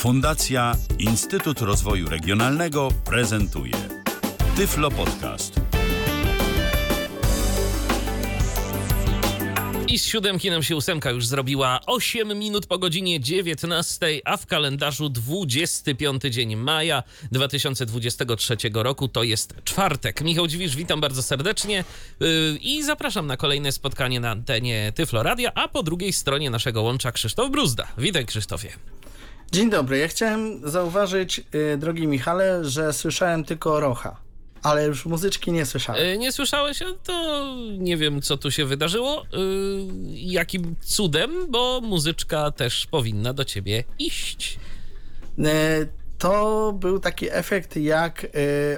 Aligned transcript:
Fundacja 0.00 0.76
Instytut 0.98 1.60
Rozwoju 1.60 2.08
Regionalnego 2.08 2.88
prezentuje 3.04 3.72
Tyflo 4.56 4.90
Podcast. 4.90 5.60
I 9.88 9.98
z 9.98 10.04
siódemki 10.04 10.50
nam 10.50 10.62
się 10.62 10.76
ósemka 10.76 11.10
już 11.10 11.26
zrobiła 11.26 11.80
8 11.86 12.38
minut 12.38 12.66
po 12.66 12.78
godzinie 12.78 13.20
19, 13.20 14.06
a 14.24 14.36
w 14.36 14.46
kalendarzu 14.46 15.08
25 15.08 16.22
dzień 16.22 16.56
maja 16.56 17.02
2023 17.32 18.56
roku 18.74 19.08
to 19.08 19.22
jest 19.22 19.54
czwartek. 19.64 20.20
Michał 20.20 20.46
Dziwisz, 20.46 20.76
witam 20.76 21.00
bardzo 21.00 21.22
serdecznie 21.22 21.84
yy, 22.20 22.58
i 22.60 22.82
zapraszam 22.82 23.26
na 23.26 23.36
kolejne 23.36 23.72
spotkanie 23.72 24.20
na 24.20 24.30
antenie 24.30 24.92
Tyflo 24.94 25.22
Radia, 25.22 25.52
a 25.54 25.68
po 25.68 25.82
drugiej 25.82 26.12
stronie 26.12 26.50
naszego 26.50 26.82
łącza 26.82 27.12
Krzysztof 27.12 27.50
Bruzda. 27.50 27.86
Witaj 27.98 28.26
Krzysztofie. 28.26 28.99
Dzień 29.52 29.70
dobry. 29.70 29.98
Ja 29.98 30.08
chciałem 30.08 30.70
zauważyć, 30.70 31.40
yy, 31.52 31.76
drogi 31.78 32.06
Michale, 32.06 32.64
że 32.64 32.92
słyszałem 32.92 33.44
tylko 33.44 33.80
Rocha. 33.80 34.20
Ale 34.62 34.86
już 34.86 35.06
muzyczki 35.06 35.52
nie 35.52 35.66
słyszałem. 35.66 36.06
Yy, 36.06 36.18
nie 36.18 36.32
słyszałeś? 36.32 36.78
To 37.04 37.46
nie 37.78 37.96
wiem, 37.96 38.22
co 38.22 38.36
tu 38.36 38.50
się 38.50 38.64
wydarzyło. 38.64 39.22
Yy, 39.32 39.38
jakim 40.10 40.76
cudem, 40.80 41.30
bo 41.48 41.80
muzyczka 41.80 42.50
też 42.50 42.86
powinna 42.86 43.32
do 43.32 43.44
ciebie 43.44 43.84
iść. 43.98 44.58
Yy, 45.38 45.46
to 46.18 46.72
był 46.72 47.00
taki 47.00 47.26
efekt 47.30 47.76
jak 47.76 48.22
yy, 48.22 48.30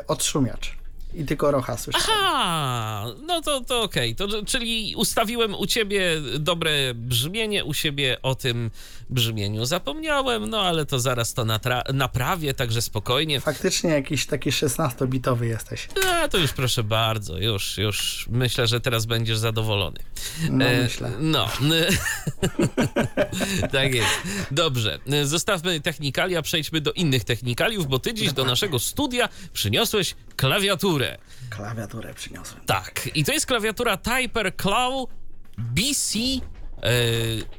odszumiacz. 0.07 0.82
I 1.15 1.25
tylko 1.25 1.51
Rocha 1.51 1.77
słyszałem. 1.77 2.07
Aha, 2.11 3.07
no 3.27 3.41
to, 3.41 3.61
to 3.61 3.83
okej. 3.83 4.13
Okay. 4.13 4.29
To, 4.29 4.45
czyli 4.45 4.95
ustawiłem 4.97 5.55
u 5.55 5.67
ciebie 5.67 6.21
dobre 6.39 6.95
brzmienie, 6.95 7.65
u 7.65 7.75
siebie 7.75 8.17
o 8.23 8.35
tym 8.35 8.71
brzmieniu 9.11 9.65
zapomniałem, 9.65 10.51
no 10.51 10.61
ale 10.61 10.87
to 10.87 11.01
zaraz 11.01 11.35
to 11.35 11.45
naprawię, 11.95 12.55
także 12.55 12.83
spokojnie. 12.83 13.41
Faktycznie 13.41 13.91
jakiś 13.91 14.27
taki 14.27 14.51
16-bitowy 14.51 15.43
jesteś. 15.43 15.89
A, 16.13 16.29
to 16.29 16.39
już 16.39 16.53
proszę 16.53 16.83
bardzo, 16.83 17.39
już, 17.39 17.79
już 17.79 18.27
myślę, 18.31 18.67
że 18.67 18.81
teraz 18.81 19.07
będziesz 19.07 19.39
zadowolony. 19.39 19.99
No, 20.51 20.65
e, 20.65 20.83
myślę. 20.83 21.11
No. 21.21 21.49
tak 23.73 23.95
jest. 23.95 24.11
Dobrze, 24.51 24.99
zostawmy 25.25 25.81
technikalia, 25.81 26.43
przejdźmy 26.43 26.81
do 26.81 26.93
innych 26.93 27.25
technikaliów, 27.25 27.87
bo 27.87 27.99
ty 27.99 28.15
dziś 28.15 28.33
do 28.33 28.45
naszego 28.45 28.79
studia 28.79 29.29
przyniosłeś 29.53 30.15
klawiaturę. 30.37 31.02
Klawiaturę. 31.51 32.15
Przyniosłem. 32.15 32.65
Tak, 32.67 33.09
i 33.15 33.25
to 33.25 33.33
jest 33.33 33.47
klawiatura 33.47 33.97
Typer 33.97 34.57
Claw 34.57 34.93
BC 35.59 36.19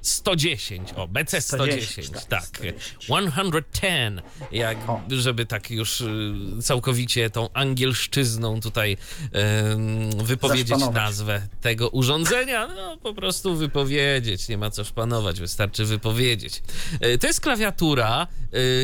110, 0.01 0.93
o, 0.95 1.07
BC 1.07 1.41
110, 1.41 1.83
110 1.83 2.09
tak, 2.09 2.23
tak 2.23 2.43
110, 2.43 2.77
jak, 4.51 4.77
żeby 5.09 5.45
tak 5.45 5.71
już 5.71 6.01
y, 6.01 6.33
całkowicie 6.61 7.29
tą 7.29 7.49
angielszczyzną 7.53 8.61
tutaj 8.61 8.97
um, 9.33 10.25
wypowiedzieć 10.25 10.67
Zaszpanować. 10.67 10.95
nazwę 11.03 11.47
tego 11.61 11.89
urządzenia, 11.89 12.67
no 12.67 12.97
po 12.97 13.13
prostu 13.13 13.55
wypowiedzieć, 13.55 14.47
nie 14.49 14.57
ma 14.57 14.69
co 14.69 14.83
szpanować, 14.83 15.39
wystarczy 15.39 15.85
wypowiedzieć. 15.85 16.63
E, 17.01 17.17
to 17.17 17.27
jest 17.27 17.41
klawiatura, 17.41 18.27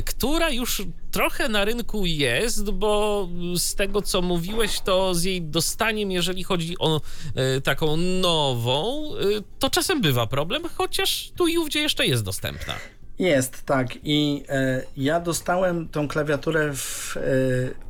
która 0.06 0.50
już 0.50 0.82
trochę 1.12 1.50
na 1.50 1.66
rynku 1.66 2.06
jest, 2.06 2.72
bo 2.72 3.28
z 3.56 3.76
tego 3.76 4.02
co 4.02 4.22
mówiłeś, 4.22 4.80
to 4.80 5.16
z 5.16 5.24
jej 5.24 5.42
dostaniem, 5.42 6.12
jeżeli 6.12 6.44
chodzi 6.44 6.76
o 6.80 7.02
e, 7.36 7.62
taką 7.62 7.98
nową, 7.98 9.12
e, 9.16 9.20
to 9.60 9.70
czasem 9.70 10.02
bywa 10.02 10.28
problem, 10.28 10.64
chociaż 10.76 11.32
tu 11.36 11.48
i 11.48 11.58
ówdzie 11.58 11.80
jeszcze 11.80 12.06
jest 12.06 12.24
dostępna. 12.24 12.74
Jest, 13.20 13.64
tak. 13.64 13.88
I 14.04 14.44
e, 14.50 14.84
ja 14.98 15.20
dostałem 15.20 15.90
tą 15.90 16.08
klawiaturę 16.08 16.74
w 16.74 17.18
e, 17.18 17.22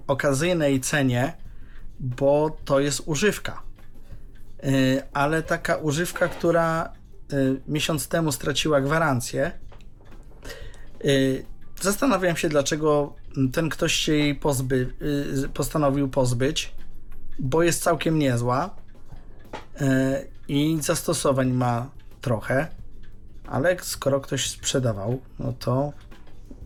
okazyjnej 0.08 0.80
cenie, 0.82 1.34
bo 2.00 2.58
to 2.66 2.80
jest 2.80 3.02
używka. 3.06 3.62
Ale 5.14 5.44
taka 5.44 5.76
używka, 5.76 6.28
która 6.28 6.94
miesiąc 7.68 8.08
temu 8.08 8.32
straciła 8.32 8.82
gwarancję. 8.82 9.52
Zastanawiam 11.82 12.38
się, 12.38 12.50
dlaczego 12.50 13.14
ten 13.54 13.70
ktoś 13.70 13.94
się 13.94 14.14
jej 14.14 14.36
pozby, 14.36 14.94
y, 15.46 15.50
postanowił 15.50 16.10
pozbyć, 16.10 16.72
bo 17.40 17.64
jest 17.64 17.84
całkiem 17.84 18.20
niezła 18.20 18.76
y, 19.82 19.86
i 20.48 20.78
zastosowań 20.82 21.52
ma 21.52 21.90
trochę, 22.22 22.68
ale 23.48 23.78
skoro 23.82 24.22
ktoś 24.22 24.50
sprzedawał, 24.50 25.22
no 25.40 25.54
to 25.60 25.94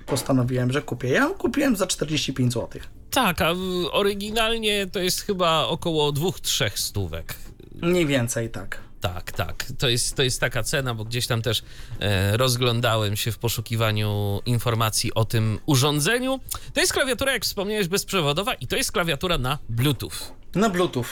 postanowiłem, 0.06 0.72
że 0.72 0.82
kupię. 0.82 1.10
Ja 1.10 1.20
ją 1.20 1.34
kupiłem 1.34 1.76
za 1.76 1.88
45 1.88 2.54
zł. 2.54 2.82
Tak, 3.10 3.42
a 3.42 3.52
oryginalnie 3.92 4.88
to 4.88 5.00
jest 5.00 5.22
chyba 5.22 5.66
około 5.66 6.12
2-3 6.12 6.72
stówek. 6.76 7.36
Mniej 7.82 8.06
więcej 8.06 8.50
tak. 8.50 8.83
Tak, 9.04 9.32
tak. 9.32 9.66
To 9.78 9.90
jest, 9.90 10.16
to 10.16 10.24
jest 10.24 10.40
taka 10.40 10.64
cena, 10.64 10.94
bo 10.94 11.06
gdzieś 11.06 11.28
tam 11.28 11.42
też 11.42 11.64
e, 12.00 12.38
rozglądałem 12.38 13.16
się 13.16 13.32
w 13.32 13.38
poszukiwaniu 13.38 14.40
informacji 14.46 15.14
o 15.14 15.26
tym 15.26 15.60
urządzeniu. 15.66 16.40
To 16.74 16.80
jest 16.82 16.94
klawiatura, 16.94 17.34
jak 17.34 17.44
wspomniałeś, 17.44 17.88
bezprzewodowa 17.88 18.54
i 18.54 18.68
to 18.68 18.76
jest 18.76 18.92
klawiatura 18.92 19.38
na 19.38 19.58
Bluetooth. 19.70 20.12
Na 20.56 20.70
Bluetooth. 20.70 21.06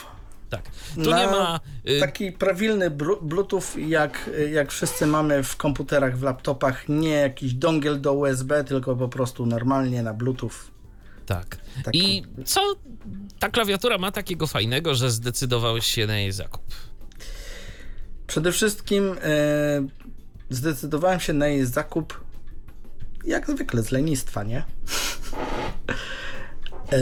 Tak. 0.50 0.62
Tu 0.94 1.10
na 1.10 1.18
nie 1.18 1.26
ma. 1.26 1.60
Y... 1.88 2.00
Taki 2.00 2.32
prawilny 2.32 2.90
Bluetooth, 3.22 3.62
jak, 3.88 4.30
jak 4.52 4.72
wszyscy 4.72 5.06
mamy 5.06 5.42
w 5.42 5.56
komputerach, 5.56 6.18
w 6.18 6.22
laptopach, 6.22 6.88
nie 6.88 7.10
jakiś 7.14 7.54
dongiel 7.54 8.00
do 8.00 8.12
USB, 8.12 8.64
tylko 8.64 8.96
po 8.96 9.08
prostu 9.08 9.46
normalnie 9.46 10.02
na 10.02 10.14
Bluetooth. 10.14 10.72
Tak. 11.26 11.56
Taki... 11.84 12.18
I 12.18 12.24
co 12.44 12.60
ta 13.38 13.48
klawiatura 13.48 13.98
ma 13.98 14.12
takiego 14.12 14.46
fajnego, 14.46 14.94
że 14.94 15.10
zdecydowałeś 15.10 15.86
się 15.86 16.06
na 16.06 16.18
jej 16.18 16.32
zakup? 16.32 16.62
Przede 18.26 18.52
wszystkim 18.52 19.16
e, 19.22 19.86
zdecydowałem 20.50 21.20
się 21.20 21.32
na 21.32 21.46
jej 21.46 21.66
zakup 21.66 22.22
jak 23.24 23.50
zwykle 23.50 23.82
z 23.82 23.90
lenistwa, 23.90 24.42
nie? 24.42 24.58
e, 26.92 26.98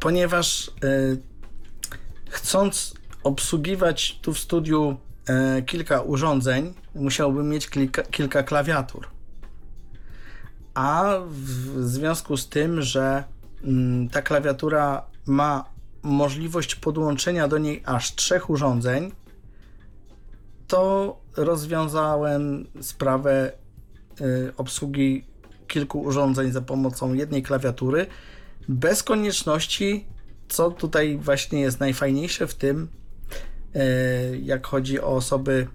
ponieważ 0.00 0.68
e, 0.68 0.70
chcąc 2.28 2.94
obsługiwać 3.22 4.18
tu 4.22 4.34
w 4.34 4.38
studiu 4.38 4.96
e, 5.28 5.62
kilka 5.62 6.00
urządzeń, 6.00 6.74
musiałbym 6.94 7.48
mieć 7.48 7.68
kilka, 7.70 8.02
kilka 8.02 8.42
klawiatur. 8.42 9.08
A 10.74 11.18
w 11.30 11.88
związku 11.88 12.36
z 12.36 12.48
tym, 12.48 12.82
że 12.82 13.24
mm, 13.64 14.08
ta 14.08 14.22
klawiatura 14.22 15.06
ma 15.26 15.64
możliwość 16.02 16.74
podłączenia 16.74 17.48
do 17.48 17.58
niej 17.58 17.82
aż 17.86 18.14
trzech 18.14 18.50
urządzeń, 18.50 19.12
to 20.66 21.16
rozwiązałem 21.36 22.66
sprawę 22.80 23.52
y, 24.20 24.52
obsługi 24.56 25.26
kilku 25.68 26.00
urządzeń 26.00 26.52
za 26.52 26.60
pomocą 26.60 27.14
jednej 27.14 27.42
klawiatury, 27.42 28.06
bez 28.68 29.02
konieczności, 29.02 30.06
co 30.48 30.70
tutaj 30.70 31.18
właśnie 31.18 31.60
jest 31.60 31.80
najfajniejsze 31.80 32.46
w 32.46 32.54
tym, 32.54 32.88
y, 33.76 34.38
jak 34.42 34.66
chodzi 34.66 35.00
o 35.00 35.06
osoby 35.06 35.68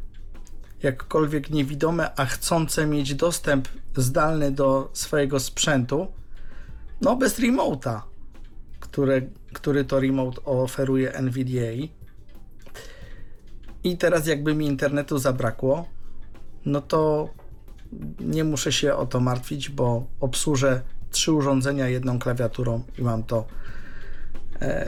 jakkolwiek 0.83 1.49
niewidome, 1.49 2.11
a 2.15 2.25
chcące 2.25 2.85
mieć 2.85 3.15
dostęp 3.15 3.67
zdalny 3.95 4.51
do 4.51 4.89
swojego 4.93 5.39
sprzętu, 5.39 6.07
no 7.01 7.15
bez 7.15 7.39
remota, 7.39 8.05
który, 8.79 9.29
który 9.53 9.85
to 9.85 9.99
remote 9.99 10.43
oferuje 10.45 11.13
NVDA. 11.13 11.98
I 13.83 13.97
teraz 13.97 14.27
jakby 14.27 14.55
mi 14.55 14.65
internetu 14.65 15.17
zabrakło, 15.17 15.85
no 16.65 16.81
to 16.81 17.29
nie 18.19 18.43
muszę 18.43 18.71
się 18.71 18.95
o 18.95 19.05
to 19.05 19.19
martwić, 19.19 19.69
bo 19.69 20.05
obsłużę 20.19 20.81
trzy 21.11 21.31
urządzenia 21.31 21.87
jedną 21.87 22.19
klawiaturą 22.19 22.83
i 22.97 23.01
mam 23.01 23.23
to 23.23 23.45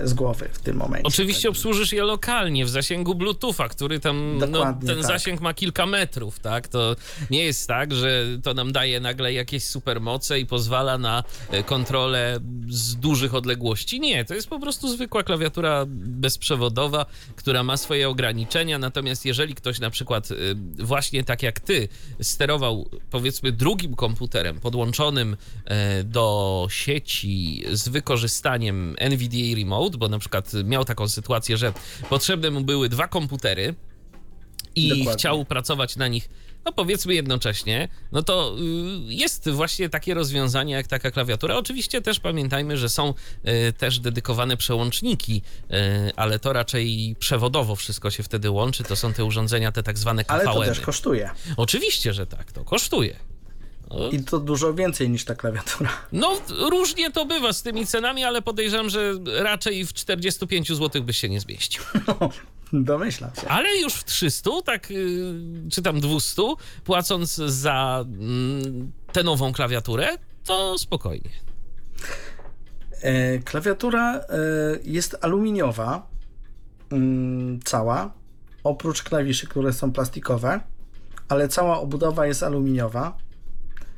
z 0.04 0.14
głowy 0.14 0.50
w 0.54 0.60
tym 0.60 0.78
momencie. 0.78 1.08
Oczywiście 1.08 1.42
tak. 1.42 1.52
obsłużysz 1.52 1.94
je 1.94 2.04
lokalnie 2.04 2.66
w 2.66 2.70
zasięgu 2.70 3.16
Bluetootha, 3.16 3.70
który 3.70 4.00
tam, 4.00 4.38
no, 4.50 4.74
ten 4.74 4.98
tak. 4.98 5.06
zasięg 5.06 5.42
ma 5.42 5.54
kilka 5.54 5.86
metrów, 5.86 6.40
tak? 6.40 6.68
To 6.68 6.96
nie 7.30 7.44
jest 7.44 7.68
tak, 7.68 7.94
że 7.94 8.26
to 8.44 8.54
nam 8.54 8.72
daje 8.72 9.00
nagle 9.00 9.34
jakieś 9.34 9.64
supermoce 9.64 10.40
i 10.40 10.46
pozwala 10.46 10.98
na 10.98 11.24
e, 11.52 11.64
kontrolę 11.64 12.40
z 12.70 12.96
dużych 12.96 13.36
odległości. 13.36 14.00
Nie, 14.00 14.26
to 14.26 14.34
jest 14.34 14.50
po 14.50 14.60
prostu 14.60 14.88
zwykła 14.88 15.24
klawiatura 15.24 15.86
bezprzewodowa, 15.88 17.06
która 17.36 17.64
ma 17.64 17.78
swoje 17.78 18.10
ograniczenia, 18.10 18.80
natomiast 18.80 19.26
jeżeli 19.26 19.56
ktoś 19.56 19.80
na 19.80 19.90
przykład 19.90 20.32
e, 20.32 20.36
właśnie 20.84 21.24
tak 21.24 21.44
jak 21.44 21.60
ty 21.60 21.88
sterował 22.22 22.90
powiedzmy 23.10 23.52
drugim 23.52 23.96
komputerem 23.96 24.60
podłączonym 24.60 25.38
do 26.04 26.68
sieci 26.70 27.64
z 27.72 27.90
wykorzystaniem 27.90 28.96
NVDA 29.00 29.61
remote, 29.64 29.98
bo 29.98 30.08
na 30.08 30.20
przykład 30.20 30.54
miał 30.64 30.86
taką 30.86 31.08
sytuację, 31.08 31.58
że 31.58 31.74
potrzebne 32.10 32.52
mu 32.52 32.62
były 32.62 32.90
dwa 32.90 33.08
komputery 33.08 33.76
i 34.76 34.90
Dokładnie. 34.90 35.14
chciał 35.14 35.46
pracować 35.46 35.96
na 35.96 36.08
nich 36.08 36.30
no 36.66 36.72
powiedzmy 36.72 37.14
jednocześnie, 37.14 37.88
no 38.12 38.24
to 38.24 38.56
y, 39.10 39.14
jest 39.14 39.50
właśnie 39.50 39.90
takie 39.90 40.14
rozwiązanie 40.14 40.74
jak 40.74 40.88
taka 40.88 41.12
klawiatura. 41.12 41.58
Oczywiście 41.58 42.02
też 42.02 42.20
pamiętajmy, 42.20 42.78
że 42.78 42.90
są 42.90 43.14
y, 43.70 43.74
też 43.74 44.00
dedykowane 44.00 44.58
przełączniki, 44.58 45.42
y, 45.72 45.76
ale 46.16 46.40
to 46.40 46.54
raczej 46.54 47.16
przewodowo 47.20 47.76
wszystko 47.76 48.12
się 48.12 48.24
wtedy 48.24 48.50
łączy. 48.50 48.84
To 48.84 48.96
są 48.96 49.14
te 49.14 49.26
urządzenia, 49.26 49.72
te 49.72 49.84
tak 49.84 49.98
zwane 49.98 50.24
KVM. 50.24 50.34
Ale 50.34 50.44
to 50.46 50.62
też 50.62 50.80
kosztuje. 50.80 51.30
Oczywiście, 51.58 52.14
że 52.14 52.28
tak, 52.28 52.52
to 52.52 52.64
kosztuje. 52.64 53.31
I 54.12 54.24
to 54.24 54.40
dużo 54.40 54.74
więcej 54.74 55.10
niż 55.10 55.26
ta 55.26 55.36
klawiatura. 55.36 55.90
No, 56.12 56.42
różnie 56.70 57.12
to 57.12 57.26
bywa 57.26 57.54
z 57.54 57.64
tymi 57.64 57.86
cenami, 57.86 58.24
ale 58.24 58.42
podejrzewam, 58.42 58.90
że 58.90 59.14
raczej 59.40 59.86
w 59.86 59.94
45 59.94 60.68
zł 60.74 61.04
byś 61.04 61.18
się 61.18 61.30
nie 61.30 61.40
zmieścił. 61.40 61.84
No, 62.74 62.84
domyślam 62.84 63.32
się. 63.36 63.48
Ale 63.48 63.78
już 63.78 63.94
w 63.94 64.04
300, 64.04 64.52
tak, 64.66 64.90
yy, 64.90 65.34
czy 65.72 65.82
tam 65.82 66.00
200, 66.00 66.42
płacąc 66.84 67.36
za 67.36 68.06
mm, 68.08 68.92
tę 69.12 69.24
nową 69.24 69.54
klawiaturę, 69.54 70.18
to 70.44 70.78
spokojnie. 70.78 71.30
E, 73.02 73.40
klawiatura 73.40 74.16
e, 74.16 74.24
jest 74.84 75.18
aluminiowa, 75.22 76.08
mm, 76.92 77.60
cała, 77.64 78.14
oprócz 78.64 79.04
klawiszy, 79.04 79.48
które 79.48 79.74
są 79.74 79.92
plastikowe, 79.92 80.60
ale 81.28 81.48
cała 81.48 81.80
obudowa 81.80 82.28
jest 82.28 82.44
aluminiowa. 82.44 83.18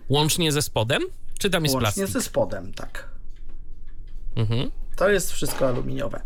Łącznie 0.09 0.51
ze 0.51 0.61
spodem? 0.61 1.01
Czy 1.39 1.49
tam 1.49 1.63
jest 1.63 1.75
Łącznie 1.75 1.93
plastik? 1.93 2.07
ze 2.07 2.21
spodem, 2.21 2.73
tak. 2.73 3.07
Mhm. 4.35 4.71
To 4.95 5.09
jest 5.09 5.31
wszystko 5.31 5.67
aluminiowe. 5.67 6.21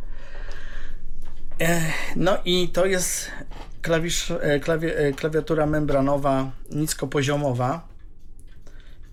E, 1.61 1.81
no 2.15 2.37
i 2.45 2.69
to 2.69 2.85
jest 2.85 3.31
klawisz, 3.81 4.31
e, 4.31 4.59
klawie, 4.59 4.97
e, 4.97 5.13
klawiatura 5.13 5.65
membranowa 5.65 6.51
niskopoziomowa, 6.71 7.87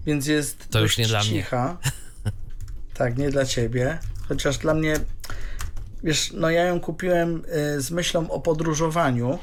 więc 0.06 0.26
jest 0.26 0.68
To 0.68 0.80
już 0.80 0.98
nie 0.98 1.06
dla 1.06 1.20
mnie. 1.20 1.28
cicha. 1.28 1.76
Tak, 2.94 3.18
nie 3.18 3.30
dla 3.30 3.44
ciebie. 3.44 3.98
Chociaż 4.28 4.58
dla 4.58 4.74
mnie, 4.74 4.94
wiesz, 6.04 6.32
no 6.32 6.50
ja 6.50 6.64
ją 6.64 6.80
kupiłem 6.80 7.42
z 7.78 7.90
myślą 7.90 8.30
o 8.30 8.40
podróżowaniu, 8.40 9.38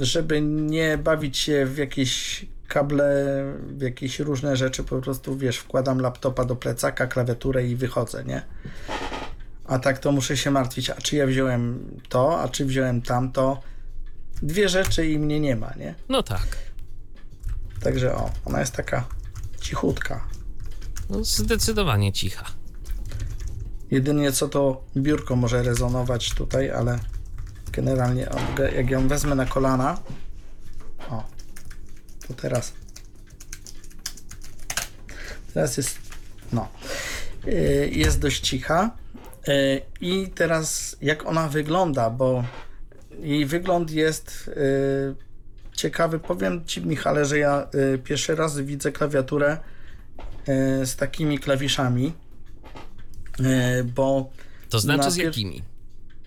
żeby 0.00 0.40
nie 0.42 0.98
bawić 0.98 1.38
się 1.38 1.66
w 1.66 1.76
jakieś 1.78 2.46
kable, 2.68 3.14
jakieś 3.80 4.18
różne 4.18 4.56
rzeczy, 4.56 4.84
po 4.84 5.00
prostu, 5.00 5.36
wiesz, 5.36 5.58
wkładam 5.58 6.00
laptopa 6.00 6.44
do 6.44 6.56
plecaka, 6.56 7.06
klawiaturę 7.06 7.66
i 7.66 7.76
wychodzę, 7.76 8.24
nie? 8.24 8.42
A 9.64 9.78
tak 9.78 9.98
to 9.98 10.12
muszę 10.12 10.36
się 10.36 10.50
martwić, 10.50 10.90
a 10.90 10.94
czy 10.94 11.16
ja 11.16 11.26
wziąłem 11.26 11.90
to, 12.08 12.40
a 12.40 12.48
czy 12.48 12.64
wziąłem 12.64 13.02
tamto. 13.02 13.60
Dwie 14.42 14.68
rzeczy 14.68 15.06
i 15.06 15.18
mnie 15.18 15.40
nie 15.40 15.56
ma, 15.56 15.72
nie? 15.76 15.94
No 16.08 16.22
tak. 16.22 16.46
Także 17.82 18.14
o, 18.14 18.30
ona 18.44 18.60
jest 18.60 18.72
taka 18.72 19.04
cichutka. 19.60 20.28
No, 21.10 21.24
zdecydowanie 21.24 22.12
cicha. 22.12 22.44
Jedynie 23.90 24.32
co 24.32 24.48
to 24.48 24.84
biurko 24.96 25.36
może 25.36 25.62
rezonować 25.62 26.34
tutaj, 26.34 26.70
ale 26.70 26.98
generalnie 27.72 28.28
jak 28.76 28.90
ją 28.90 29.08
wezmę 29.08 29.34
na 29.34 29.46
kolana, 29.46 29.98
to 32.28 32.34
teraz 32.34 32.72
teraz 35.54 35.76
jest 35.76 35.98
no, 36.52 36.68
yy, 37.46 37.88
jest 37.92 38.20
dość 38.20 38.40
cicha 38.40 38.90
yy, 39.46 39.82
i 40.00 40.28
teraz 40.28 40.96
jak 41.02 41.26
ona 41.26 41.48
wygląda, 41.48 42.10
bo 42.10 42.44
jej 43.20 43.46
wygląd 43.46 43.90
jest 43.90 44.50
yy, 44.56 45.14
ciekawy. 45.72 46.18
Powiem 46.18 46.64
Ci 46.64 46.86
Michale, 46.86 47.24
że 47.24 47.38
ja 47.38 47.68
pierwszy 48.04 48.34
raz 48.34 48.58
widzę 48.60 48.92
klawiaturę 48.92 49.58
z 50.84 50.96
takimi 50.96 51.38
klawiszami, 51.38 52.12
bo 53.94 54.30
To 54.70 54.78
znaczy 54.78 54.98
Na 55.04 55.10
z 55.10 55.16
jakimi? 55.16 55.62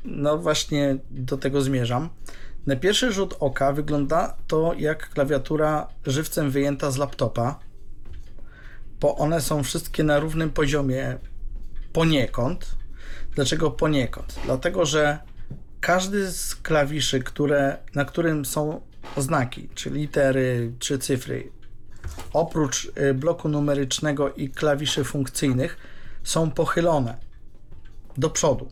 no 0.06 0.38
właśnie 0.38 0.98
do 1.12 1.38
tego 1.38 1.62
zmierzam. 1.62 2.10
Na 2.70 2.76
pierwszy 2.76 3.12
rzut 3.12 3.36
oka 3.40 3.74
wygląda 3.74 4.36
to 4.48 4.74
jak 4.78 5.10
klawiatura 5.10 5.88
żywcem 6.06 6.52
wyjęta 6.52 6.92
z 6.92 6.98
laptopa, 6.98 7.60
bo 9.00 9.16
one 9.16 9.42
są 9.42 9.64
wszystkie 9.64 10.04
na 10.04 10.20
równym 10.20 10.50
poziomie 10.50 11.18
poniekąd. 11.94 12.76
Dlaczego 13.36 13.72
poniekąd? 13.72 14.40
Dlatego, 14.46 14.86
że 14.86 15.20
każdy 15.80 16.32
z 16.32 16.56
klawiszy, 16.56 17.20
które, 17.20 17.78
na 17.96 18.06
którym 18.06 18.46
są 18.46 18.82
znaki, 19.18 19.70
czy 19.76 19.90
litery, 19.90 20.74
czy 20.80 21.00
cyfry, 21.00 21.52
oprócz 22.34 22.92
y, 22.98 23.14
bloku 23.14 23.50
numerycznego 23.50 24.34
i 24.34 24.50
klawiszy 24.50 25.04
funkcyjnych, 25.04 25.78
są 26.24 26.52
pochylone 26.52 27.18
do 28.18 28.30
przodu. 28.30 28.70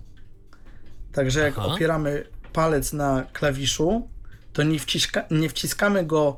Także 1.12 1.40
jak 1.40 1.54
Aha. 1.58 1.68
opieramy 1.68 2.24
palec 2.58 2.94
na 2.94 3.26
klawiszu, 3.34 4.10
to 4.54 4.64
nie, 4.64 4.80
wciska, 4.80 5.26
nie 5.32 5.50
wciskamy 5.50 6.06
go 6.06 6.38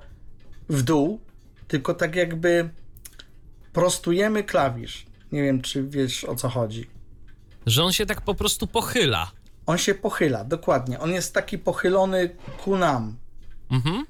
w 0.69 0.81
dół, 0.81 1.19
tylko 1.68 1.94
tak 1.94 2.16
jakby 2.16 2.69
prostujemy 3.74 4.44
klawisz. 4.44 5.06
Nie 5.31 5.44
wiem, 5.44 5.62
czy 5.62 5.83
wiesz 5.83 6.24
o 6.24 6.36
co 6.36 6.50
chodzi. 6.50 6.89
Że 7.66 7.83
on 7.83 7.92
się 7.92 8.06
tak 8.06 8.21
po 8.21 8.36
prostu 8.36 8.68
pochyla. 8.68 9.31
On 9.66 9.77
się 9.77 9.95
pochyla, 9.95 10.44
dokładnie. 10.44 11.00
On 11.00 11.12
jest 11.12 11.33
taki 11.33 11.57
pochylony 11.57 12.30
ku 12.63 12.77
nam. 12.77 13.18
Mhm. 13.71 14.06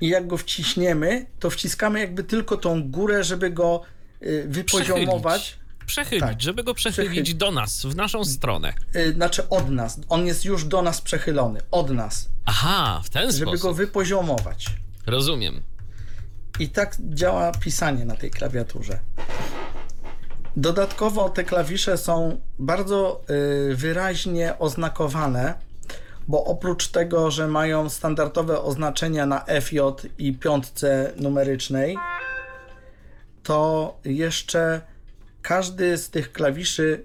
I 0.00 0.08
jak 0.08 0.26
go 0.26 0.36
wciśniemy, 0.36 1.26
to 1.38 1.50
wciskamy 1.50 2.00
jakby 2.00 2.24
tylko 2.24 2.56
tą 2.56 2.90
górę, 2.90 3.24
żeby 3.24 3.50
go 3.50 3.82
y, 4.22 4.46
wypoziomować. 4.48 5.58
Przechylić, 5.92 6.24
Tak. 6.24 6.42
żeby 6.42 6.64
go 6.64 6.74
przechylić 6.74 7.34
do 7.34 7.50
nas, 7.50 7.86
w 7.86 7.96
naszą 7.96 8.24
stronę. 8.24 8.72
Y, 8.96 9.12
znaczy 9.12 9.48
od 9.48 9.70
nas. 9.70 10.00
On 10.08 10.26
jest 10.26 10.44
już 10.44 10.64
do 10.64 10.82
nas 10.82 11.00
przechylony. 11.00 11.60
Od 11.70 11.90
nas. 11.90 12.28
Aha, 12.44 13.00
w 13.04 13.10
ten 13.10 13.32
Żeby 13.32 13.46
sposób. 13.50 13.62
go 13.62 13.74
wypoziomować. 13.74 14.66
Rozumiem. 15.06 15.62
I 16.60 16.68
tak 16.68 16.96
działa 17.00 17.52
pisanie 17.52 18.04
na 18.04 18.16
tej 18.16 18.30
klawiaturze. 18.30 18.98
Dodatkowo 20.56 21.28
te 21.28 21.44
klawisze 21.44 21.98
są 21.98 22.40
bardzo 22.58 23.20
y, 23.70 23.74
wyraźnie 23.76 24.58
oznakowane, 24.58 25.54
bo 26.28 26.44
oprócz 26.44 26.88
tego, 26.88 27.30
że 27.30 27.48
mają 27.48 27.88
standardowe 27.90 28.62
oznaczenia 28.62 29.26
na 29.26 29.44
FJ 29.60 29.78
i 30.18 30.32
piątce 30.32 31.12
numerycznej, 31.16 31.96
to 33.42 33.94
jeszcze 34.04 34.80
każdy 35.42 35.98
z 35.98 36.10
tych 36.10 36.32
klawiszy, 36.32 37.04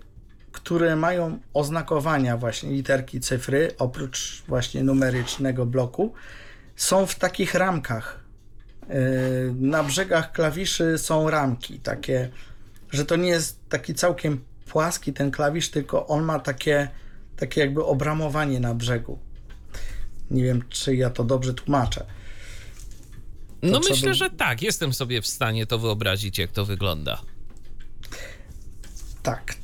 które 0.51 0.95
mają 0.95 1.39
oznakowania 1.53 2.37
właśnie 2.37 2.71
literki, 2.71 3.19
cyfry, 3.19 3.71
oprócz 3.79 4.43
właśnie 4.47 4.83
numerycznego 4.83 5.65
bloku, 5.65 6.13
są 6.75 7.05
w 7.05 7.15
takich 7.15 7.53
ramkach. 7.53 8.19
Yy, 8.89 8.95
Na 9.59 9.83
brzegach 9.83 10.31
klawiszy 10.31 10.97
są 10.97 11.29
ramki, 11.29 11.79
takie, 11.79 12.29
że 12.91 13.05
to 13.05 13.15
nie 13.15 13.29
jest 13.29 13.59
taki 13.69 13.93
całkiem 13.93 14.43
płaski 14.65 15.13
ten 15.13 15.31
klawisz, 15.31 15.69
tylko 15.69 16.07
on 16.07 16.23
ma 16.23 16.39
takie, 16.39 16.87
takie 17.37 17.61
jakby 17.61 17.85
obramowanie 17.85 18.59
na 18.59 18.73
brzegu. 18.73 19.19
Nie 20.31 20.43
wiem, 20.43 20.63
czy 20.69 20.95
ja 20.95 21.09
to 21.09 21.23
dobrze 21.23 21.53
tłumaczę. 21.53 22.05
No 23.61 23.79
trzeba 23.79 23.95
myślę, 23.95 24.09
by- 24.09 24.15
że 24.15 24.29
tak. 24.29 24.61
Jestem 24.61 24.93
sobie 24.93 25.21
w 25.21 25.27
stanie 25.27 25.65
to 25.65 25.79
wyobrazić, 25.79 26.37
jak 26.37 26.51
to 26.51 26.65
wygląda. 26.65 27.21
Tak. 29.27 29.55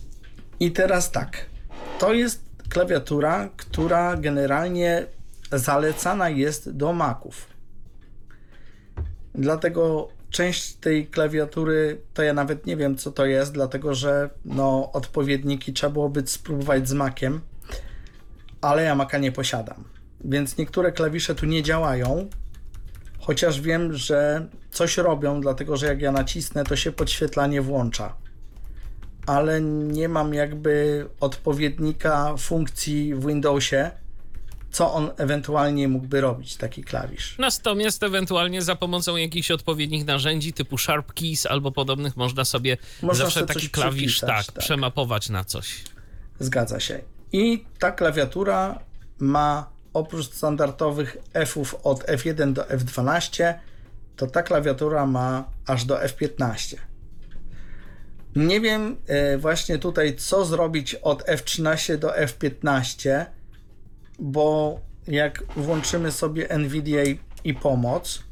I 0.60 0.72
teraz 0.72 1.12
tak. 1.12 1.46
To 2.00 2.14
jest 2.14 2.44
klawiatura, 2.70 3.50
która 3.58 4.18
generalnie 4.18 5.06
zalecana 5.52 6.30
jest 6.30 6.72
do 6.72 6.94
Maców. 6.94 7.48
Dlatego 9.36 10.10
część 10.30 10.74
tej 10.74 11.08
klawiatury 11.08 12.02
to 12.14 12.24
ja 12.24 12.34
nawet 12.34 12.66
nie 12.66 12.78
wiem, 12.78 12.98
co 12.98 13.12
to 13.12 13.26
jest, 13.26 13.54
dlatego 13.54 13.96
że 13.96 14.30
no, 14.46 14.92
odpowiedniki 14.92 15.74
trzeba 15.74 15.94
byłoby 15.94 16.28
spróbować 16.28 16.90
z 16.90 16.94
Maciem, 16.94 17.42
ale 18.62 18.84
ja 18.84 18.96
Maca 18.96 19.18
nie 19.18 19.32
posiadam. 19.32 19.84
Więc 20.26 20.58
niektóre 20.58 20.92
klawisze 20.92 21.36
tu 21.36 21.46
nie 21.46 21.64
działają, 21.64 22.28
chociaż 23.20 23.62
wiem, 23.62 23.94
że 23.94 24.48
coś 24.72 24.98
robią, 24.98 25.42
dlatego 25.42 25.78
że 25.78 25.86
jak 25.86 26.02
ja 26.02 26.12
nacisnę, 26.12 26.64
to 26.64 26.76
się 26.76 26.92
podświetlanie 26.92 27.62
włącza 27.62 28.23
ale 29.26 29.62
nie 29.62 30.10
mam 30.10 30.34
jakby 30.34 31.06
odpowiednika 31.20 32.38
funkcji 32.38 33.16
w 33.16 33.28
Windowsie, 33.28 33.92
co 34.72 34.94
on 34.94 35.12
ewentualnie 35.18 35.88
mógłby 35.88 36.22
robić, 36.22 36.56
taki 36.56 36.84
klawisz. 36.84 37.36
Natomiast 37.40 38.04
ewentualnie 38.04 38.62
za 38.62 38.76
pomocą 38.76 39.16
jakichś 39.16 39.52
odpowiednich 39.52 40.06
narzędzi 40.06 40.54
typu 40.54 40.78
Sharp 40.78 41.14
Keys 41.14 41.46
albo 41.46 41.72
podobnych 41.72 42.18
można 42.18 42.46
sobie 42.46 42.78
Można 43.02 43.26
zawsze 43.26 43.40
sobie 43.40 43.54
taki 43.54 43.70
klawisz 43.70 44.20
tak, 44.20 44.46
tak. 44.46 44.56
przemapować 44.56 45.30
na 45.30 45.44
coś. 45.44 45.84
Zgadza 46.40 46.80
się. 46.80 47.00
I 47.32 47.66
ta 47.80 47.92
klawiatura 47.92 48.80
ma 49.20 49.70
oprócz 49.94 50.34
standardowych 50.34 51.18
F-ów 51.34 51.76
od 51.84 52.06
F1 52.06 52.54
do 52.54 52.64
F12, 52.64 53.54
to 54.16 54.28
ta 54.28 54.44
klawiatura 54.44 55.06
ma 55.06 55.44
aż 55.68 55.86
do 55.86 55.96
F15. 55.96 56.76
Nie 58.36 58.62
wiem 58.62 58.98
e, 59.08 59.38
właśnie 59.38 59.80
tutaj, 59.80 60.16
co 60.16 60.46
zrobić 60.46 60.96
od 60.96 61.24
F13 61.24 61.98
do 61.98 62.10
F15, 62.10 63.26
bo 64.20 64.80
jak 65.08 65.44
włączymy 65.56 66.12
sobie 66.12 66.50
NVDA 66.50 67.04
i 67.44 67.54
pomoc. 67.54 68.24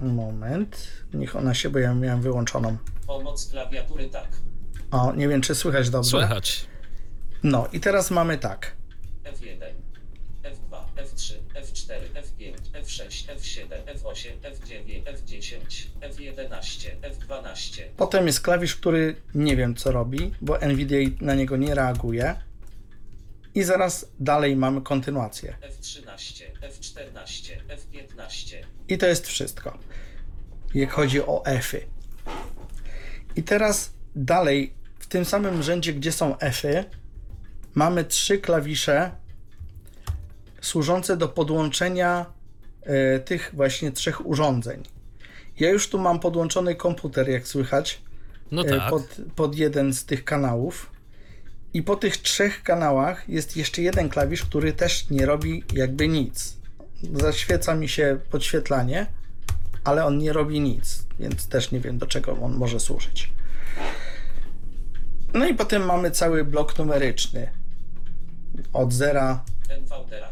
Moment, 0.00 0.88
niech 1.14 1.36
ona 1.36 1.54
się, 1.54 1.70
bo 1.70 1.78
ja 1.78 1.94
miałem 1.94 2.22
wyłączoną. 2.22 2.76
Pomoc 3.06 3.50
klawiatury 3.50 4.08
tak. 4.08 4.28
O, 4.90 5.12
nie 5.14 5.28
wiem, 5.28 5.40
czy 5.40 5.54
słychać 5.54 5.90
dobrze. 5.90 6.10
Słychać. 6.10 6.66
No 7.42 7.68
i 7.72 7.80
teraz 7.80 8.10
mamy 8.10 8.38
tak. 8.38 8.72
F1, 11.54 11.58
F2, 11.58 11.58
F3, 11.58 11.60
F4, 11.60 12.00
F5, 12.14 12.54
F6, 12.82 13.26
F7, 13.36 13.68
F8, 13.68 14.30
F9, 14.42 15.04
F10, 15.04 15.86
F11, 16.00 16.90
F12, 17.02 17.82
Potem 17.96 18.26
jest 18.26 18.40
klawisz, 18.40 18.76
który 18.76 19.16
nie 19.34 19.56
wiem 19.56 19.74
co 19.74 19.92
robi, 19.92 20.32
bo 20.40 20.60
NVDA 20.60 20.96
na 21.20 21.34
niego 21.34 21.56
nie 21.56 21.74
reaguje. 21.74 22.36
I 23.54 23.62
zaraz 23.62 24.06
dalej 24.20 24.56
mamy 24.56 24.82
kontynuację. 24.82 25.56
F13, 25.62 26.44
F14, 26.62 27.52
F15, 27.68 28.56
I 28.88 28.98
to 28.98 29.06
jest 29.06 29.26
wszystko, 29.26 29.78
jak 30.74 30.90
chodzi 30.90 31.20
o 31.20 31.44
F-y. 31.46 31.86
I 33.36 33.42
teraz 33.42 33.92
dalej, 34.16 34.74
w 34.98 35.06
tym 35.06 35.24
samym 35.24 35.62
rzędzie, 35.62 35.92
gdzie 35.92 36.12
są 36.12 36.38
F-y, 36.38 36.84
mamy 37.74 38.04
trzy 38.04 38.38
klawisze 38.38 39.10
służące 40.60 41.16
do 41.16 41.28
podłączenia 41.28 42.26
e, 42.82 43.18
tych 43.18 43.50
właśnie 43.54 43.92
trzech 43.92 44.26
urządzeń. 44.26 44.82
Ja 45.60 45.70
już 45.70 45.88
tu 45.88 45.98
mam 45.98 46.20
podłączony 46.20 46.74
komputer, 46.74 47.28
jak 47.28 47.48
słychać, 47.48 48.02
No 48.50 48.62
e, 48.62 48.78
tak. 48.78 48.90
pod, 48.90 49.16
pod 49.36 49.56
jeden 49.56 49.92
z 49.94 50.04
tych 50.04 50.24
kanałów. 50.24 50.90
I 51.74 51.82
po 51.82 51.96
tych 51.96 52.16
trzech 52.16 52.62
kanałach 52.62 53.28
jest 53.28 53.56
jeszcze 53.56 53.82
jeden 53.82 54.08
klawisz, 54.08 54.42
który 54.42 54.72
też 54.72 55.10
nie 55.10 55.26
robi 55.26 55.64
jakby 55.72 56.08
nic. 56.08 56.56
Zaświeca 57.12 57.74
mi 57.74 57.88
się 57.88 58.18
podświetlanie, 58.30 59.06
ale 59.84 60.04
on 60.04 60.18
nie 60.18 60.32
robi 60.32 60.60
nic, 60.60 61.06
więc 61.20 61.48
też 61.48 61.70
nie 61.70 61.80
wiem 61.80 61.98
do 61.98 62.06
czego 62.06 62.32
on 62.32 62.52
może 62.54 62.80
służyć. 62.80 63.30
No 65.34 65.46
i 65.46 65.54
potem 65.54 65.84
mamy 65.84 66.10
cały 66.10 66.44
blok 66.44 66.78
numeryczny. 66.78 67.50
Od 68.72 68.92
zera, 68.92 69.44
NVDA, 69.68 70.28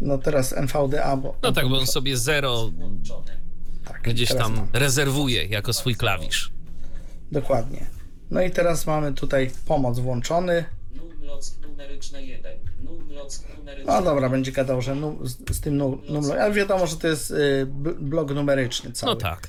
no 0.00 0.18
teraz 0.18 0.52
NVDA, 0.52 1.16
bo 1.16 1.34
No 1.42 1.52
tak, 1.52 1.68
bo 1.68 1.78
on 1.78 1.86
sobie 1.86 2.16
zero 2.16 2.68
włączony, 2.70 3.40
tak, 3.84 4.02
gdzieś 4.02 4.28
tam 4.28 4.56
mam. 4.56 4.68
rezerwuje 4.72 5.44
jako 5.46 5.72
swój 5.72 5.94
klawisz. 5.96 6.52
Dokładnie. 7.32 7.86
No 8.30 8.42
i 8.42 8.50
teraz 8.50 8.86
mamy 8.86 9.12
tutaj 9.12 9.50
pomoc 9.66 9.98
włączony. 9.98 10.64
numlock 10.96 11.60
numeryczny 11.62 12.26
1, 12.26 12.52
numlock 12.84 13.56
numeryczny 13.58 13.92
No 13.92 14.02
dobra, 14.02 14.28
będzie 14.28 14.52
gadał, 14.52 14.82
że 14.82 14.94
nu, 14.94 15.18
z, 15.26 15.56
z 15.56 15.60
tym 15.60 15.76
nu, 15.76 15.98
numer, 16.08 16.38
ale 16.38 16.54
wiadomo, 16.54 16.86
że 16.86 16.96
to 16.96 17.08
jest 17.08 17.30
y, 17.30 17.66
blok 18.00 18.30
numeryczny 18.34 18.92
cały. 18.92 19.14
No 19.14 19.20
tak. 19.20 19.48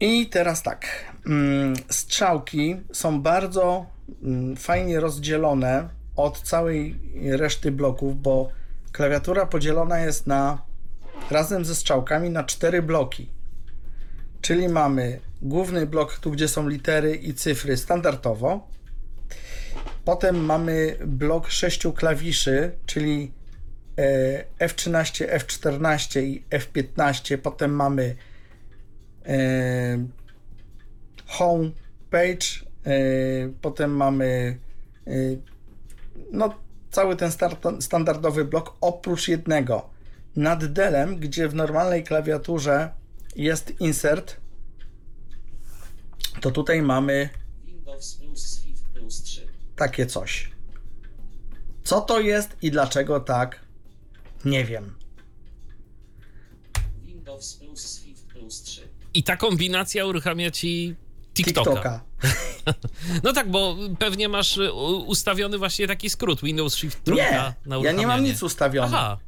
I 0.00 0.26
teraz 0.26 0.62
tak. 0.62 0.86
Mm, 1.26 1.74
strzałki 1.90 2.76
są 2.92 3.22
bardzo 3.22 3.86
mm, 4.22 4.56
fajnie 4.56 5.00
rozdzielone 5.00 5.88
od 6.16 6.42
całej 6.42 7.00
reszty 7.24 7.72
bloków, 7.72 8.22
bo 8.22 8.48
klawiatura 8.92 9.46
podzielona 9.46 9.98
jest 9.98 10.26
na 10.26 10.62
razem 11.30 11.64
ze 11.64 11.74
strzałkami 11.74 12.30
na 12.30 12.44
cztery 12.44 12.82
bloki. 12.82 13.28
Czyli 14.40 14.68
mamy 14.68 15.20
główny 15.42 15.86
blok, 15.86 16.18
tu 16.18 16.30
gdzie 16.30 16.48
są 16.48 16.68
litery 16.68 17.16
i 17.16 17.34
cyfry 17.34 17.76
standardowo. 17.76 18.68
Potem 20.04 20.44
mamy 20.44 20.96
blok 21.06 21.50
sześciu 21.50 21.92
klawiszy, 21.92 22.72
czyli 22.86 23.32
e, 23.98 24.66
F13, 24.66 25.36
F14 25.36 26.22
i 26.22 26.44
F15. 26.50 27.38
Potem 27.38 27.74
mamy 27.74 28.16
e, 29.26 30.06
home 31.26 31.70
page, 32.10 32.46
e, 32.86 32.92
potem 33.60 33.96
mamy 33.96 34.58
e, 35.06 35.12
no, 36.32 36.54
cały 36.90 37.16
ten 37.16 37.32
start, 37.32 37.66
standardowy 37.80 38.44
blok 38.44 38.76
oprócz 38.80 39.28
jednego. 39.28 39.90
Nad 40.36 40.64
delem, 40.64 41.16
gdzie 41.16 41.48
w 41.48 41.54
normalnej 41.54 42.04
klawiaturze 42.04 42.90
jest 43.36 43.80
insert, 43.80 44.36
to 46.40 46.50
tutaj 46.50 46.82
mamy 46.82 47.28
Windows 47.64 48.14
plus 48.14 48.46
Swift 48.46 48.84
plus 48.94 49.22
3, 49.22 49.46
takie 49.76 50.06
coś. 50.06 50.52
Co 51.84 52.00
to 52.00 52.20
jest 52.20 52.56
i 52.62 52.70
dlaczego 52.70 53.20
tak? 53.20 53.60
Nie 54.44 54.64
wiem. 54.64 54.94
Windows 57.00 57.54
plus 57.54 57.80
Swift 57.80 58.26
plus 58.26 58.62
3, 58.62 58.88
I 59.14 59.22
ta 59.22 59.36
kombinacja 59.36 60.06
uruchamia 60.06 60.50
ci 60.50 60.96
TikToka. 61.34 61.70
TikToka. 61.70 62.00
No 63.24 63.32
tak, 63.32 63.50
bo 63.50 63.76
pewnie 63.98 64.28
masz 64.28 64.56
y, 64.56 64.72
ustawiony 65.06 65.58
właśnie 65.58 65.88
taki 65.88 66.10
skrót 66.10 66.42
Windows 66.42 66.74
Shift 66.74 67.04
trójka 67.04 67.54
Nie, 67.66 67.84
ja 67.84 67.92
nie 67.92 68.06
mam 68.06 68.24
nic 68.24 68.42
ustawione. 68.42 68.86
Aha, 68.86 69.18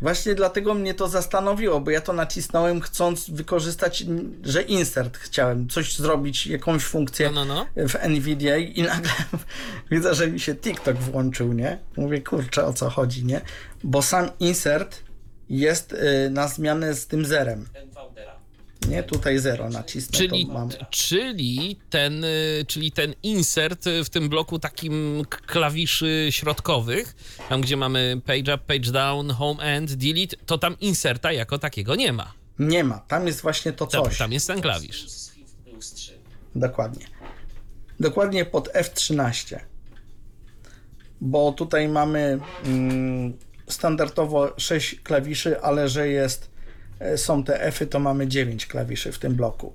Właśnie 0.00 0.34
dlatego 0.34 0.74
mnie 0.74 0.94
to 0.94 1.08
zastanowiło, 1.08 1.80
bo 1.80 1.90
ja 1.90 2.00
to 2.00 2.12
nacisnąłem 2.12 2.80
chcąc 2.80 3.30
wykorzystać, 3.30 4.04
że 4.42 4.62
insert 4.62 5.16
chciałem, 5.16 5.68
coś 5.68 5.96
zrobić, 5.96 6.46
jakąś 6.46 6.84
funkcję 6.84 7.30
no, 7.30 7.44
no, 7.44 7.66
no. 7.76 7.88
w 7.88 7.94
NVDA 7.94 8.56
i 8.56 8.82
nagle 8.82 9.12
widzę, 9.90 10.14
że 10.14 10.28
mi 10.28 10.40
się 10.40 10.54
TikTok 10.54 10.96
włączył, 10.96 11.52
nie? 11.52 11.78
Mówię, 11.96 12.20
kurczę, 12.20 12.64
o 12.64 12.72
co 12.72 12.90
chodzi, 12.90 13.24
nie? 13.24 13.40
Bo 13.84 14.02
sam 14.02 14.30
insert 14.40 15.02
jest 15.48 15.92
y, 15.92 16.30
na 16.30 16.48
zmianę 16.48 16.94
z 16.94 17.06
tym 17.06 17.24
zerem. 17.24 17.66
Nie, 18.88 19.02
tutaj 19.02 19.38
zero 19.38 19.68
nacisnę, 19.70 20.18
Czyli, 20.18 20.48
czyli, 20.90 21.78
ten, 21.90 22.24
y, 22.24 22.64
czyli 22.68 22.92
ten 22.92 23.14
insert 23.22 23.84
w 24.04 24.08
tym 24.08 24.28
bloku 24.28 24.58
takim 24.58 25.22
klawiszy 25.46 26.26
środkowych, 26.30 27.14
tam 27.48 27.60
gdzie 27.60 27.76
mamy 27.76 28.20
page 28.26 28.54
up, 28.54 28.58
page 28.58 28.90
down, 28.92 29.30
home 29.30 29.62
end, 29.62 29.92
delete, 29.92 30.36
to 30.46 30.58
tam 30.58 30.76
inserta 30.80 31.32
jako 31.32 31.58
takiego 31.58 31.94
nie 31.94 32.12
ma. 32.12 32.32
Nie 32.58 32.84
ma, 32.84 32.98
tam 32.98 33.26
jest 33.26 33.40
właśnie 33.42 33.72
to 33.72 33.86
Tam, 33.86 34.04
coś. 34.04 34.18
tam 34.18 34.32
jest 34.32 34.46
ten 34.46 34.60
klawisz. 34.60 35.00
plus 35.00 35.12
Swift 35.16 35.56
plus 35.56 35.92
3, 35.92 36.18
Dokładnie. 36.54 37.06
Dokładnie 38.00 38.44
pod 38.44 38.68
F13. 38.72 39.58
Bo 41.20 41.52
tutaj 41.52 41.88
mamy 41.88 42.38
mm, 42.64 43.38
standardowo 43.68 44.54
6 44.56 45.00
klawiszy, 45.00 45.60
ale 45.60 45.88
że 45.88 46.08
jest 46.08 46.50
są 47.16 47.44
te 47.44 47.60
F-y, 47.62 47.86
to 47.86 47.98
mamy 47.98 48.26
9 48.28 48.66
klawiszy 48.66 49.12
w 49.12 49.18
tym 49.18 49.34
bloku. 49.34 49.72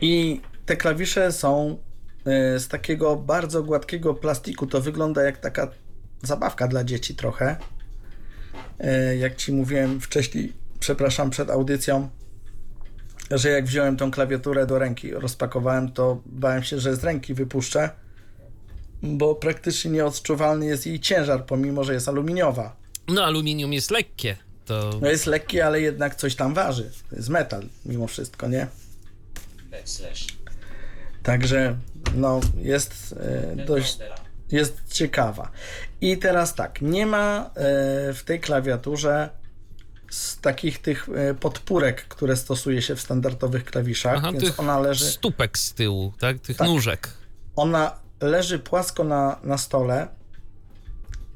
I 0.00 0.40
te 0.66 0.76
klawisze 0.76 1.32
są 1.32 1.78
e, 2.24 2.58
z 2.60 2.68
takiego 2.68 3.16
bardzo 3.16 3.62
gładkiego 3.62 4.14
plastiku. 4.14 4.66
To 4.66 4.80
wygląda 4.80 5.22
jak 5.22 5.38
taka 5.38 5.70
zabawka 6.22 6.68
dla 6.68 6.84
dzieci 6.84 7.14
trochę. 7.14 7.56
E, 8.80 9.16
Jak 9.16 9.36
ci 9.36 9.52
mówiłem 9.52 10.00
wcześniej, 10.00 10.52
przepraszam, 10.80 11.30
przed 11.30 11.50
audycją, 11.50 12.08
że 13.30 13.48
jak 13.50 13.66
wziąłem 13.66 13.96
tą 13.96 14.10
klawiaturę 14.10 14.66
do 14.66 14.78
ręki, 14.78 15.10
rozpakowałem, 15.12 15.92
to 15.92 16.22
bałem 16.26 16.62
się, 16.62 16.80
że 16.80 16.96
z 16.96 17.04
ręki 17.04 17.34
wypuszczę, 17.34 17.90
bo 19.02 19.34
praktycznie 19.34 19.90
nieodczuwalny 19.90 20.66
jest 20.66 20.86
jej 20.86 21.00
ciężar, 21.00 21.46
pomimo 21.46 21.84
że 21.84 21.94
jest 21.94 22.08
aluminiowa. 22.08 22.76
No, 23.08 23.24
aluminium 23.24 23.72
jest 23.72 23.90
lekkie. 23.90 24.36
To 24.68 24.90
No 25.02 25.08
jest 25.08 25.26
lekki, 25.26 25.60
ale 25.60 25.80
jednak 25.80 26.14
coś 26.14 26.34
tam 26.36 26.54
waży. 26.54 26.90
To 27.10 27.16
jest 27.16 27.28
metal, 27.28 27.62
mimo 27.84 28.06
wszystko, 28.06 28.48
nie? 28.48 28.66
Także 31.22 31.76
no, 32.14 32.40
jest 32.56 33.14
e, 33.20 33.56
dość 33.56 33.98
jest 34.52 34.80
ciekawa. 34.92 35.50
I 36.00 36.18
teraz 36.18 36.54
tak, 36.54 36.82
nie 36.82 37.06
ma 37.06 37.50
e, 37.54 38.12
w 38.14 38.22
tej 38.24 38.40
klawiaturze 38.40 39.30
z 40.10 40.40
takich 40.40 40.82
tych 40.82 41.08
e, 41.08 41.34
podpórek, 41.34 42.04
które 42.08 42.36
stosuje 42.36 42.82
się 42.82 42.96
w 42.96 43.00
standardowych 43.00 43.64
klawiszach, 43.64 44.14
Aha, 44.18 44.32
więc 44.32 44.44
tych 44.44 44.60
ona 44.60 44.80
leży, 44.80 45.04
stópek 45.04 45.58
z 45.58 45.74
tyłu, 45.74 46.12
tak? 46.18 46.38
Tych 46.38 46.56
Tak. 46.56 46.68
nóżek. 46.68 47.08
ona 47.56 47.98
leży 48.20 48.58
płasko 48.58 49.04
na, 49.04 49.38
na 49.42 49.58
stole 49.58 50.08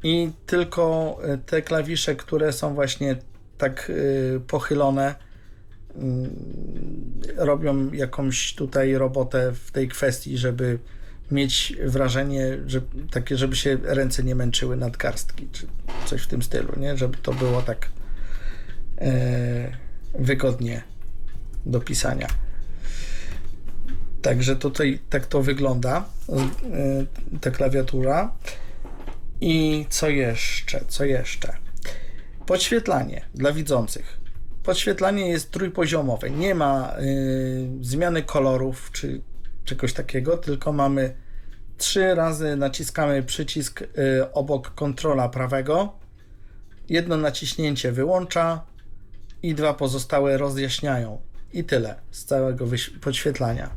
i 0.02 0.30
tylko 0.46 1.18
e, 1.24 1.38
te 1.38 1.62
klawisze, 1.62 2.16
które 2.16 2.52
są 2.52 2.74
właśnie 2.74 3.16
tak 3.58 3.92
e, 4.36 4.40
pochylone, 4.40 5.14
mm, 5.96 6.30
robią 7.36 7.92
jakąś 7.92 8.54
tutaj 8.54 8.94
robotę 8.94 9.52
w 9.52 9.70
tej 9.70 9.88
kwestii, 9.88 10.38
żeby 10.38 10.78
mieć 11.30 11.76
wrażenie, 11.84 12.58
że 12.66 12.80
takie, 13.10 13.36
żeby 13.36 13.56
się 13.56 13.78
ręce 13.82 14.22
nie 14.22 14.34
męczyły 14.34 14.76
nadgarstki, 14.76 15.48
czy 15.52 15.66
coś 16.06 16.22
w 16.22 16.26
tym 16.26 16.42
stylu, 16.42 16.72
nie? 16.76 16.96
Żeby 16.96 17.18
to 17.18 17.32
było 17.32 17.62
tak 17.62 17.88
e, 18.98 19.76
wygodnie 20.14 20.82
do 21.66 21.80
pisania. 21.80 22.26
Także 24.22 24.56
tutaj 24.56 24.98
tak 25.10 25.26
to 25.26 25.42
wygląda, 25.42 26.04
e, 26.28 27.38
ta 27.40 27.50
klawiatura. 27.50 28.32
I 29.44 29.86
co 29.88 30.08
jeszcze? 30.08 30.84
Co 30.88 31.04
jeszcze? 31.04 31.56
Podświetlanie 32.46 33.24
dla 33.34 33.52
widzących. 33.52 34.20
Podświetlanie 34.62 35.28
jest 35.28 35.50
trójpoziomowe. 35.50 36.30
Nie 36.30 36.54
ma 36.54 36.96
y, 37.00 37.68
zmiany 37.80 38.22
kolorów 38.22 38.90
czy 38.92 39.22
czegoś 39.64 39.92
takiego, 39.92 40.36
tylko 40.36 40.72
mamy 40.72 41.16
trzy 41.78 42.14
razy 42.14 42.56
naciskamy 42.56 43.22
przycisk 43.22 43.82
y, 43.82 43.86
obok 44.32 44.74
kontrola 44.74 45.28
prawego. 45.28 45.92
Jedno 46.88 47.16
naciśnięcie 47.16 47.92
wyłącza 47.92 48.66
i 49.42 49.54
dwa 49.54 49.74
pozostałe 49.74 50.38
rozjaśniają. 50.38 51.20
I 51.52 51.64
tyle 51.64 51.94
z 52.10 52.24
całego 52.24 52.66
podświetlania. 53.00 53.70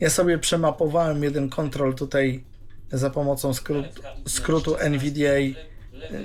Ja 0.00 0.10
sobie 0.10 0.38
przemapowałem 0.38 1.22
jeden 1.22 1.50
kontrol 1.50 1.94
tutaj 1.94 2.51
za 2.92 3.10
pomocą 3.10 3.54
skrót, 3.54 3.86
skrótu 4.26 4.76
NVDA 4.76 5.60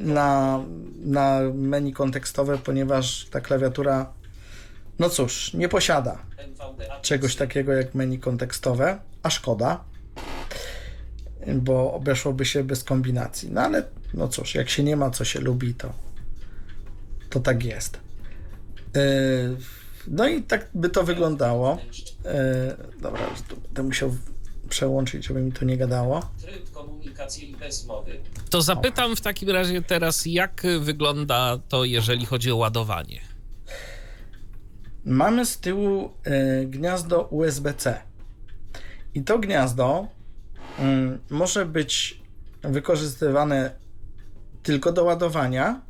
na, 0.01 0.63
na 1.05 1.39
menu 1.53 1.93
kontekstowe, 1.93 2.57
ponieważ 2.57 3.25
ta 3.25 3.41
klawiatura, 3.41 4.13
no 5.00 5.09
cóż, 5.09 5.53
nie 5.53 5.69
posiada 5.69 6.17
czegoś 7.01 7.36
takiego 7.36 7.74
jak 7.74 7.95
menu 7.95 8.19
kontekstowe, 8.19 9.00
a 9.24 9.29
szkoda, 9.29 9.83
bo 11.55 11.93
obeszłoby 11.93 12.45
się 12.45 12.63
bez 12.63 12.83
kombinacji. 12.83 13.51
No 13.51 13.62
ale, 13.62 13.83
no 14.13 14.27
cóż, 14.27 14.55
jak 14.55 14.69
się 14.69 14.83
nie 14.83 14.97
ma, 14.97 15.09
co 15.09 15.25
się 15.25 15.39
lubi, 15.39 15.74
to, 15.74 15.93
to 17.29 17.39
tak 17.39 17.63
jest. 17.63 18.00
Yy, 18.95 19.57
no 20.07 20.27
i 20.27 20.43
tak 20.43 20.67
by 20.74 20.89
to 20.89 21.03
wyglądało. 21.03 21.77
Yy, 22.25 22.31
dobra, 23.01 23.21
będę 23.65 23.83
musiał 23.83 24.15
przełączyć, 24.67 25.25
żeby 25.25 25.41
mi 25.41 25.51
to 25.51 25.65
nie 25.65 25.77
gadało. 25.77 26.29
Tryb 26.41 26.71
komunikacji 26.71 27.55
bez 27.59 27.86
mowy. 27.86 28.19
To 28.50 28.62
zapytam 28.62 29.15
w 29.15 29.21
takim 29.21 29.50
razie 29.50 29.81
teraz, 29.81 30.25
jak 30.25 30.63
wygląda 30.79 31.57
to, 31.69 31.86
jeżeli 31.86 32.25
chodzi 32.25 32.51
o 32.51 32.55
ładowanie? 32.55 33.21
Mamy 35.05 35.45
z 35.45 35.57
tyłu 35.57 36.13
y, 36.62 36.65
gniazdo 36.65 37.21
USB-C. 37.21 38.01
I 39.13 39.24
to 39.24 39.39
gniazdo 39.39 40.07
y, 40.79 40.83
może 41.29 41.65
być 41.65 42.21
wykorzystywane 42.63 43.71
tylko 44.63 44.91
do 44.91 45.03
ładowania, 45.03 45.81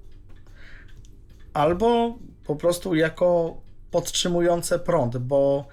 albo 1.54 2.18
po 2.46 2.56
prostu 2.56 2.96
jako 2.96 3.58
podtrzymujące 3.92 4.80
prąd, 4.80 5.18
bo 5.18 5.68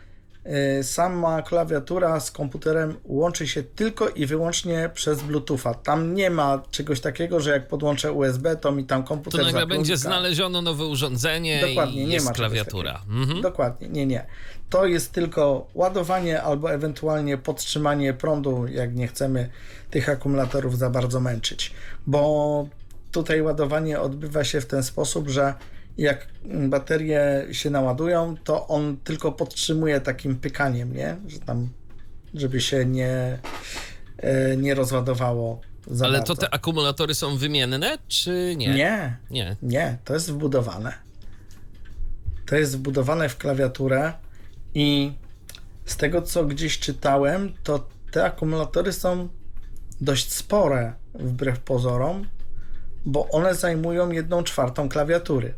sama 0.83 1.43
klawiatura 1.43 2.21
z 2.21 2.31
komputerem 2.31 2.97
łączy 3.05 3.49
się 3.49 3.63
tylko 3.63 4.09
i 4.09 4.27
wyłącznie 4.27 4.91
przez 4.95 5.23
Bluetootha. 5.23 5.75
Tam 5.75 6.15
nie 6.15 6.31
ma 6.31 6.63
czegoś 6.71 7.01
takiego, 7.01 7.41
że 7.41 7.51
jak 7.51 7.69
podłączę 7.69 8.13
USB, 8.13 8.57
to 8.57 8.73
mi 8.73 8.85
tam 8.85 9.05
komputer 9.05 9.41
To 9.41 9.47
nagle 9.47 9.67
będzie 9.67 9.97
znaleziono 9.97 10.63
nowe 10.63 10.85
urządzenie 10.85 11.61
Dokładnie, 11.69 12.03
i 12.03 12.07
nie 12.07 12.15
jest 12.15 12.27
ma 12.27 12.33
klawiatura. 12.33 13.01
Mhm. 13.09 13.41
Dokładnie, 13.43 13.89
nie, 13.89 14.07
nie. 14.07 14.27
To 14.71 14.87
jest 14.87 15.13
tylko 15.13 15.67
ładowanie 15.75 16.43
albo 16.43 16.73
ewentualnie 16.73 17.39
podtrzymanie 17.39 18.15
prądu, 18.15 18.67
jak 18.67 18.95
nie 18.95 19.09
chcemy 19.09 19.49
tych 19.91 20.09
akumulatorów 20.09 20.79
za 20.79 20.91
bardzo 20.91 21.21
męczyć. 21.21 21.73
Bo 22.07 22.67
tutaj 23.13 23.43
ładowanie 23.43 24.01
odbywa 24.01 24.45
się 24.45 24.61
w 24.61 24.67
ten 24.67 24.83
sposób, 24.83 25.29
że 25.29 25.55
jak 25.99 26.29
baterie 26.69 27.47
się 27.53 27.71
naładują, 27.71 28.37
to 28.45 28.67
on 28.69 28.97
tylko 28.97 29.33
podtrzymuje 29.33 30.01
takim 30.01 30.37
pykaniem, 30.37 30.93
nie? 30.93 31.17
Że 31.27 31.39
tam, 31.39 31.69
żeby 32.35 32.61
się 32.61 32.85
nie, 32.85 33.39
e, 34.17 34.57
nie 34.57 34.75
rozładowało. 34.75 35.61
Za 35.87 36.05
Ale 36.05 36.19
bardzo. 36.19 36.35
to 36.35 36.41
te 36.41 36.55
akumulatory 36.55 37.15
są 37.15 37.37
wymienne, 37.37 37.99
czy 38.09 38.55
nie? 38.57 38.75
Nie. 38.75 39.17
Nie. 39.31 39.57
Nie, 39.63 39.99
to 40.05 40.15
jest 40.15 40.33
wbudowane. 40.33 40.93
To 42.47 42.57
jest 42.57 42.77
wbudowane 42.77 43.29
w 43.29 43.37
klawiaturę 43.37 44.13
i 44.75 45.13
z 45.85 45.97
tego 45.97 46.23
co 46.23 46.45
gdzieś 46.45 46.79
czytałem, 46.79 47.53
to 47.63 47.89
te 48.11 48.25
akumulatory 48.25 48.93
są 48.93 49.29
dość 50.01 50.33
spore 50.33 50.93
wbrew 51.15 51.61
pozorom, 51.61 52.27
bo 53.05 53.29
one 53.29 53.55
zajmują 53.55 54.11
jedną 54.11 54.43
czwartą 54.43 54.89
klawiatury. 54.89 55.55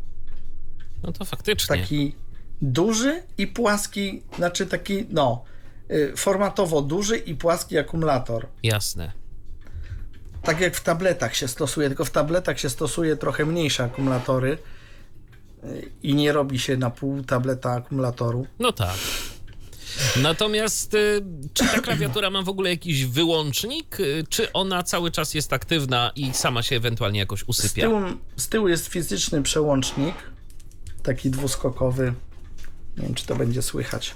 No 1.02 1.12
to 1.12 1.24
faktycznie. 1.24 1.76
Taki 1.76 2.14
duży 2.62 3.22
i 3.38 3.46
płaski, 3.46 4.22
znaczy 4.36 4.66
taki, 4.66 5.06
no, 5.10 5.44
y, 5.90 6.12
formatowo 6.16 6.82
duży 6.82 7.16
i 7.16 7.34
płaski 7.34 7.78
akumulator. 7.78 8.46
Jasne. 8.62 9.12
Tak 10.42 10.60
jak 10.60 10.76
w 10.76 10.82
tabletach 10.82 11.36
się 11.36 11.48
stosuje, 11.48 11.88
tylko 11.88 12.04
w 12.04 12.10
tabletach 12.10 12.60
się 12.60 12.70
stosuje 12.70 13.16
trochę 13.16 13.46
mniejsze 13.46 13.84
akumulatory 13.84 14.58
y, 15.64 15.90
i 16.02 16.14
nie 16.14 16.32
robi 16.32 16.58
się 16.58 16.76
na 16.76 16.90
pół 16.90 17.22
tableta 17.22 17.72
akumulatoru. 17.72 18.46
No 18.58 18.72
tak. 18.72 18.96
Natomiast 20.22 20.94
y, 20.94 21.22
czy 21.54 21.64
ta 21.64 21.80
klawiatura 21.80 22.30
ma 22.30 22.42
w 22.42 22.48
ogóle 22.48 22.70
jakiś 22.70 23.04
wyłącznik, 23.04 23.98
czy 24.28 24.52
ona 24.52 24.82
cały 24.82 25.10
czas 25.10 25.34
jest 25.34 25.52
aktywna 25.52 26.12
i 26.16 26.34
sama 26.34 26.62
się 26.62 26.76
ewentualnie 26.76 27.18
jakoś 27.20 27.44
usypia? 27.46 27.82
Z 27.82 27.90
tyłu, 27.90 28.00
z 28.36 28.48
tyłu 28.48 28.68
jest 28.68 28.86
fizyczny 28.86 29.42
przełącznik, 29.42 30.14
taki 31.06 31.30
dwuskokowy. 31.30 32.14
Nie 32.96 33.02
wiem, 33.02 33.14
czy 33.14 33.26
to 33.26 33.36
będzie 33.36 33.62
słychać. 33.62 34.14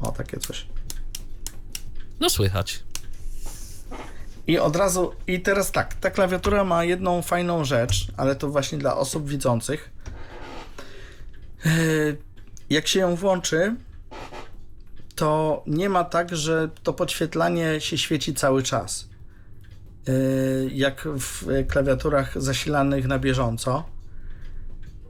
O, 0.00 0.12
takie 0.12 0.38
coś. 0.38 0.66
No 2.20 2.30
słychać. 2.30 2.82
I 4.46 4.58
od 4.58 4.76
razu, 4.76 5.12
i 5.26 5.40
teraz 5.40 5.72
tak, 5.72 5.94
ta 5.94 6.10
klawiatura 6.10 6.64
ma 6.64 6.84
jedną 6.84 7.22
fajną 7.22 7.64
rzecz, 7.64 8.06
ale 8.16 8.36
to 8.36 8.48
właśnie 8.48 8.78
dla 8.78 8.96
osób 8.96 9.28
widzących. 9.28 9.90
E, 11.66 11.70
jak 12.70 12.88
się 12.88 13.00
ją 13.00 13.16
włączy, 13.16 13.76
to 15.14 15.62
nie 15.66 15.88
ma 15.88 16.04
tak, 16.04 16.36
że 16.36 16.68
to 16.82 16.92
podświetlanie 16.92 17.80
się 17.80 17.98
świeci 17.98 18.34
cały 18.34 18.62
czas. 18.62 19.08
E, 20.08 20.12
jak 20.68 21.08
w 21.08 21.46
klawiaturach 21.68 22.42
zasilanych 22.42 23.06
na 23.06 23.18
bieżąco 23.18 23.93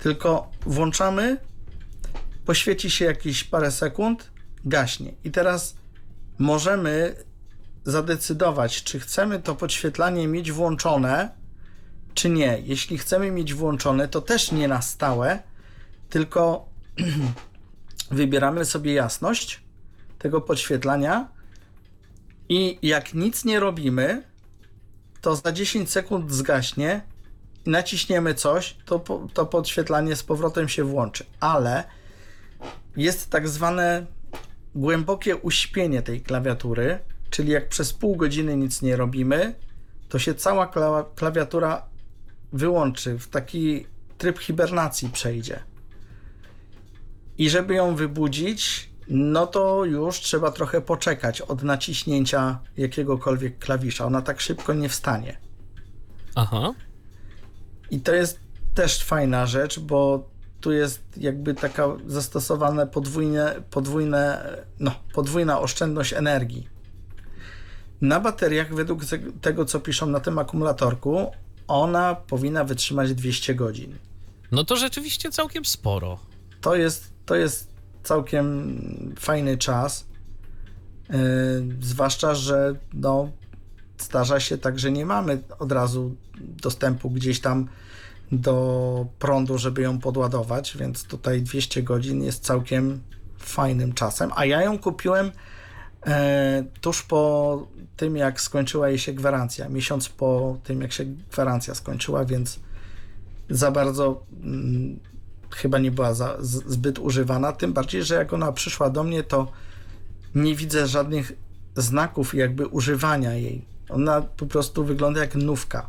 tylko 0.05 0.51
włączamy, 0.67 1.37
poświeci 2.45 2.91
się 2.91 3.05
jakieś 3.05 3.45
parę 3.45 3.71
sekund, 3.71 4.31
gaśnie. 4.65 5.13
I 5.25 5.31
teraz 5.31 5.77
możemy 6.39 7.25
zadecydować, 7.85 8.83
czy 8.83 9.01
chcemy 9.01 9.41
to 9.41 9.55
podświetlanie 9.55 10.29
mieć 10.29 10.53
włączone, 10.53 11.31
czy 12.15 12.31
nie. 12.31 12.61
Jeśli 12.65 12.99
chcemy 12.99 13.31
mieć 13.31 13.55
włączone, 13.55 14.09
to 14.09 14.21
też 14.21 14.53
nie 14.53 14.69
na 14.69 14.83
stałe, 14.83 15.43
tylko 16.11 16.69
wybieramy 18.11 18.65
sobie 18.65 18.95
jasność 18.95 19.63
tego 20.19 20.41
podświetlania 20.41 21.29
i 22.49 22.79
jak 22.83 23.15
nic 23.15 23.45
nie 23.45 23.61
robimy, 23.61 24.23
to 25.21 25.37
za 25.37 25.53
10 25.53 25.91
sekund 25.91 26.33
zgaśnie 26.33 27.14
naciśniemy 27.67 28.35
coś, 28.35 28.77
to, 28.85 29.05
to 29.35 29.47
podświetlanie 29.47 30.17
z 30.17 30.23
powrotem 30.23 30.69
się 30.69 30.85
włączy. 30.85 31.25
Ale 31.41 31.85
jest 32.97 33.31
tak 33.31 33.49
zwane 33.49 34.07
głębokie 34.75 35.37
uśpienie 35.37 36.03
tej 36.03 36.21
klawiatury, 36.21 36.99
czyli 37.31 37.53
jak 37.53 37.69
przez 37.69 37.93
pół 37.93 38.17
godziny 38.17 38.57
nic 38.57 38.83
nie 38.83 38.97
robimy, 38.97 39.55
to 40.09 40.19
się 40.19 40.35
cała 40.35 40.71
klawiatura 41.15 41.87
wyłączy, 42.53 43.19
w 43.19 43.29
taki 43.29 43.87
tryb 44.19 44.39
hibernacji 44.39 45.09
przejdzie. 45.09 45.61
I 47.39 47.51
żeby 47.51 47.75
ją 47.75 47.95
wybudzić, 47.95 48.91
no 49.09 49.47
to 49.47 49.85
już 49.85 50.21
trzeba 50.21 50.51
trochę 50.51 50.81
poczekać 50.81 51.41
od 51.41 51.63
naciśnięcia 51.63 52.59
jakiegokolwiek 52.77 53.59
klawisza. 53.59 54.07
Ona 54.07 54.23
tak 54.23 54.41
szybko 54.41 54.75
nie 54.75 54.89
wstanie. 54.89 55.39
Aha. 56.35 56.75
I 57.91 58.01
to 58.01 58.15
jest 58.15 58.41
też 58.75 59.03
fajna 59.03 59.47
rzecz, 59.47 59.81
bo 59.81 60.29
tu 60.61 60.73
jest 60.73 61.03
jakby 61.17 61.55
taka 61.55 61.89
zastosowane 62.07 62.87
podwójne, 62.87 63.63
podwójne, 63.71 64.53
no, 64.81 64.95
podwójna 65.15 65.61
oszczędność 65.61 66.13
energii. 66.13 66.69
Na 68.01 68.21
bateriach, 68.21 68.75
według 68.75 69.03
tego 69.41 69.65
co 69.65 69.81
piszą 69.81 70.07
na 70.07 70.21
tym 70.21 70.39
akumulatorku, 70.39 71.33
ona 71.69 72.15
powinna 72.15 72.65
wytrzymać 72.65 73.15
200 73.15 73.55
godzin. 73.55 73.99
No 74.53 74.65
to 74.65 74.77
rzeczywiście 74.77 75.31
całkiem 75.31 75.65
sporo. 75.65 76.19
To 76.61 76.77
jest, 76.77 77.13
to 77.27 77.35
jest 77.35 77.71
całkiem 78.03 79.15
fajny 79.19 79.59
czas. 79.59 80.07
Yy, 81.11 81.17
zwłaszcza, 81.81 82.35
że 82.35 82.75
no, 82.93 83.31
zdarza 83.99 84.41
się 84.41 84.59
tak, 84.59 84.79
że 84.79 84.93
nie 84.93 85.07
mamy 85.07 85.43
od 85.59 85.73
razu 85.73 86.17
dostępu 86.41 87.11
gdzieś 87.11 87.41
tam 87.41 87.69
do 88.33 89.07
prądu, 89.19 89.59
żeby 89.59 89.83
ją 89.83 89.99
podładować, 89.99 90.77
więc 90.77 91.05
tutaj 91.05 91.43
200 91.43 91.83
godzin 91.83 92.23
jest 92.23 92.45
całkiem 92.45 93.01
fajnym 93.39 93.93
czasem. 93.93 94.31
A 94.37 94.45
ja 94.45 94.63
ją 94.63 94.79
kupiłem 94.79 95.33
e, 96.07 96.65
tuż 96.81 97.03
po 97.03 97.67
tym, 97.97 98.17
jak 98.17 98.41
skończyła 98.41 98.89
jej 98.89 98.99
się 98.99 99.13
gwarancja. 99.13 99.69
Miesiąc 99.69 100.09
po 100.09 100.59
tym, 100.65 100.81
jak 100.81 100.93
się 100.93 101.05
gwarancja 101.05 101.75
skończyła, 101.75 102.25
więc 102.25 102.61
za 103.51 103.71
bardzo 103.71 104.27
mm, 104.43 105.01
chyba 105.51 105.79
nie 105.79 105.91
była 105.91 106.15
za, 106.15 106.37
z, 106.41 106.51
zbyt 106.67 106.99
używana. 106.99 107.53
Tym 107.53 107.73
bardziej, 107.73 108.05
że 108.05 108.15
jak 108.15 108.33
ona 108.33 108.53
przyszła 108.53 108.91
do 108.91 109.03
mnie, 109.03 109.23
to 109.23 109.53
nie 110.35 110.55
widzę 110.55 110.87
żadnych 110.87 111.33
znaków 111.77 112.35
jakby 112.35 112.67
używania 112.67 113.35
jej. 113.35 113.74
Ona 113.89 114.23
po 114.23 114.47
prostu 114.47 114.85
wygląda 114.85 115.21
jak 115.21 115.35
nówka. 115.35 115.89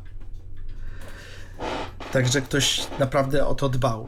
Także 2.11 2.41
ktoś 2.41 2.81
naprawdę 2.99 3.47
o 3.47 3.55
to 3.55 3.69
dbał. 3.69 4.07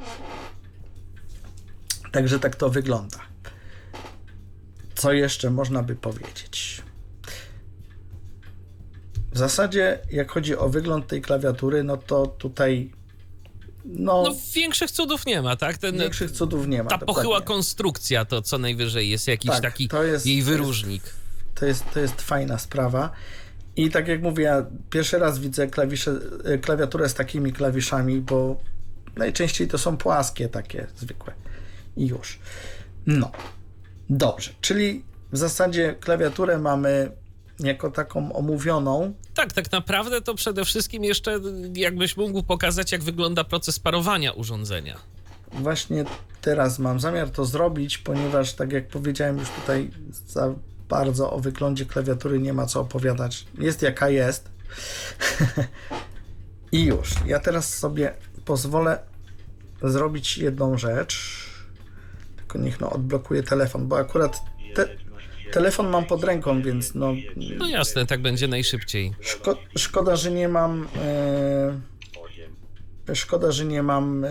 Także 2.12 2.40
tak 2.40 2.56
to 2.56 2.70
wygląda. 2.70 3.18
Co 4.96 5.12
jeszcze 5.14 5.50
można 5.52 5.84
by 5.84 5.96
powiedzieć? 5.96 6.82
W 9.32 9.38
zasadzie, 9.38 10.00
jak 10.12 10.32
chodzi 10.32 10.58
o 10.58 10.70
wygląd 10.70 11.08
tej 11.08 11.22
klawiatury, 11.22 11.84
no 11.84 11.98
to 11.98 12.28
tutaj. 12.28 12.92
No, 13.86 14.24
No 14.24 14.36
większych 14.56 14.92
cudów 14.92 15.26
nie 15.26 15.42
ma, 15.42 15.56
tak? 15.56 15.78
Ten, 15.78 15.98
większych 15.98 16.32
cudów 16.32 16.68
nie 16.68 16.84
ma. 16.84 16.90
ta 16.90 16.98
dokładnie. 16.98 17.16
pochyła 17.24 17.42
konstrukcja 17.42 18.26
to 18.26 18.42
co 18.42 18.58
najwyżej 18.58 19.10
jest 19.10 19.28
jakiś 19.28 19.52
Tak, 19.52 19.62
taki 19.62 19.84
jest- 19.84 20.26
jej 20.26 20.36
to 20.36 20.42
jest- 20.42 20.48
wyróżnik. 20.50 21.04
To 21.56 21.66
jest, 21.66 21.84
to 21.94 22.00
jest 22.00 22.22
fajna 22.22 22.58
sprawa. 22.58 23.10
I 23.78 23.90
tak 23.90 24.08
jak 24.08 24.22
mówię, 24.22 24.44
ja 24.44 24.66
pierwszy 24.90 25.20
raz 25.20 25.40
widzę 25.40 25.68
klawisze, 25.68 26.20
e, 26.44 26.58
klawiaturę 26.58 27.10
z 27.10 27.14
takimi 27.14 27.54
klawiszami, 27.54 28.22
bo 28.22 28.58
najczęściej 29.16 29.68
to 29.68 29.78
są 29.78 29.98
płaskie 29.98 30.50
takie 30.50 30.88
zwykłe. 30.96 31.34
I 31.98 32.08
już. 32.08 32.40
No. 33.08 33.32
Dobrze. 34.10 34.52
Czyli 34.62 35.04
w 35.32 35.38
zasadzie 35.38 35.96
klawiaturę 36.00 36.58
mamy 36.58 37.12
jako 37.60 37.92
taką 37.92 38.34
omówioną. 38.34 39.14
Tak, 39.34 39.54
tak 39.54 39.72
naprawdę 39.72 40.22
to 40.22 40.36
przede 40.36 40.66
wszystkim 40.66 41.04
jeszcze 41.04 41.40
jakbyś 41.74 42.18
mógł 42.18 42.44
pokazać, 42.44 42.92
jak 42.92 43.04
wygląda 43.04 43.44
proces 43.44 43.80
parowania 43.80 44.32
urządzenia. 44.32 44.98
Właśnie 45.52 46.06
teraz 46.42 46.80
mam 46.80 47.00
zamiar 47.00 47.30
to 47.30 47.46
zrobić, 47.46 47.98
ponieważ 47.98 48.54
tak 48.54 48.72
jak 48.72 48.88
powiedziałem 48.88 49.38
już 49.38 49.50
tutaj 49.50 49.92
za 50.28 50.56
bardzo 50.90 51.32
o 51.32 51.40
wyglądzie 51.40 51.86
klawiatury 51.86 52.40
nie 52.40 52.54
ma 52.54 52.66
co 52.66 52.82
opowiadać. 52.82 53.46
Jest 53.58 53.82
jaka 53.82 54.10
jest. 54.10 54.50
I 56.72 56.86
już. 56.86 57.10
Ja 57.26 57.40
teraz 57.40 57.74
sobie 57.74 58.14
pozwolę 58.46 59.00
zrobić 59.84 60.38
jedną 60.38 60.78
rzecz. 60.78 61.48
Tylko 62.38 62.60
niech 62.60 62.80
no 62.80 62.90
odblokuję 62.90 63.44
telefon, 63.44 63.88
bo 63.88 63.98
akurat 63.98 64.40
te, 64.76 64.88
telefon 65.52 65.90
mam 65.90 66.06
pod 66.06 66.24
ręką, 66.24 66.62
więc 66.62 66.96
no 66.96 67.14
No 67.58 67.68
jasne, 67.68 68.06
tak 68.06 68.22
będzie 68.22 68.48
najszybciej. 68.48 69.14
szko, 69.22 69.58
szkoda, 69.78 70.16
że 70.16 70.32
nie 70.32 70.48
mam 70.48 70.88
e, 73.08 73.16
szkoda, 73.16 73.52
że 73.52 73.66
nie 73.66 73.84
mam 73.84 74.26
e, 74.26 74.30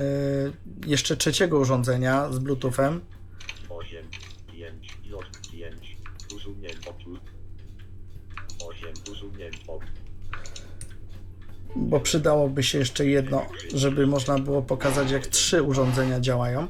jeszcze 0.87 1.17
trzeciego 1.17 1.59
urządzenia 1.59 2.33
z 2.33 2.39
Bluetoothem. 2.39 3.01
8, 9.13 9.29
usunięto. 9.29 9.79
bo 11.77 12.01
przydałoby 12.01 12.63
się 12.63 12.79
jeszcze 12.79 13.07
jedno, 13.07 13.47
żeby 13.75 14.07
można 14.07 14.39
było 14.39 14.63
pokazać, 14.63 15.11
jak 15.11 15.27
trzy 15.27 15.63
urządzenia 15.63 16.21
działają. 16.21 16.69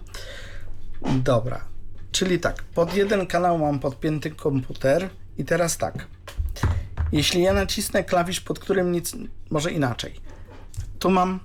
Dobra, 1.17 1.65
czyli 2.13 2.41
tak, 2.41 2.63
pod 2.63 2.95
jeden 2.95 3.27
kanał 3.27 3.59
mam 3.59 3.79
podpięty 3.79 4.31
komputer 4.31 5.11
i 5.39 5.45
teraz 5.45 5.79
tak. 5.79 6.07
Jeśli 7.13 7.43
ja 7.43 7.53
nacisnę 7.53 8.05
klawisz, 8.05 8.41
pod 8.41 8.59
którym 8.59 8.93
nic, 8.93 9.17
może 9.51 9.73
inaczej. 9.73 10.21
Tu 10.99 11.11
mam. 11.11 11.41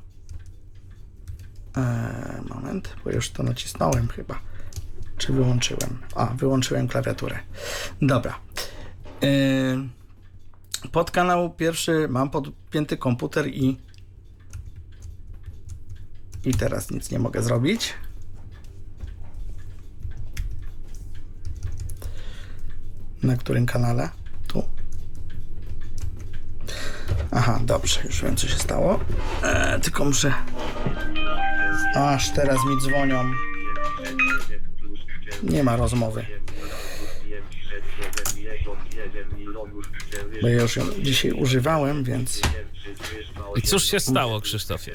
Eee, 1.76 2.42
moment, 2.50 2.96
bo 3.04 3.12
już 3.12 3.30
to 3.30 3.44
nacisnąłem 3.44 4.08
chyba. 4.08 4.40
Czy 5.18 5.34
wyłączyłem? 5.34 6.02
A, 6.16 6.26
wyłączyłem 6.26 6.88
klawiaturę. 6.88 7.40
Dobra. 8.02 8.40
Eee, 9.22 9.90
pod 10.92 11.12
kanał 11.12 11.50
pierwszy 11.50 12.08
mam 12.10 12.30
podpięty 12.30 12.98
komputer 12.98 13.48
i 13.48 13.78
i 16.46 16.54
teraz 16.54 16.92
nic 16.92 17.12
nie 17.12 17.20
mogę 17.20 17.44
zrobić. 17.44 17.94
Na 23.24 23.38
którym 23.38 23.66
kanale? 23.66 24.10
Tu. 24.48 24.64
Aha, 27.32 27.60
dobrze, 27.64 28.04
już 28.04 28.22
wiem 28.24 28.36
co 28.36 28.48
się 28.48 28.60
stało. 28.60 29.00
E, 29.44 29.80
tylko 29.80 30.06
muszę. 30.06 30.34
Aż 31.96 32.30
teraz 32.30 32.58
mi 32.66 32.82
dzwonią. 32.82 33.32
Nie 35.44 35.64
ma 35.64 35.76
rozmowy. 35.76 36.41
Bo 40.42 40.48
ja 40.48 40.62
już 40.62 40.76
ją 40.76 40.86
dzisiaj 41.02 41.32
używałem, 41.32 42.04
więc 42.04 42.42
I 43.56 43.62
cóż 43.62 43.84
się 43.84 44.00
stało, 44.00 44.42
Krzysztofie? 44.42 44.92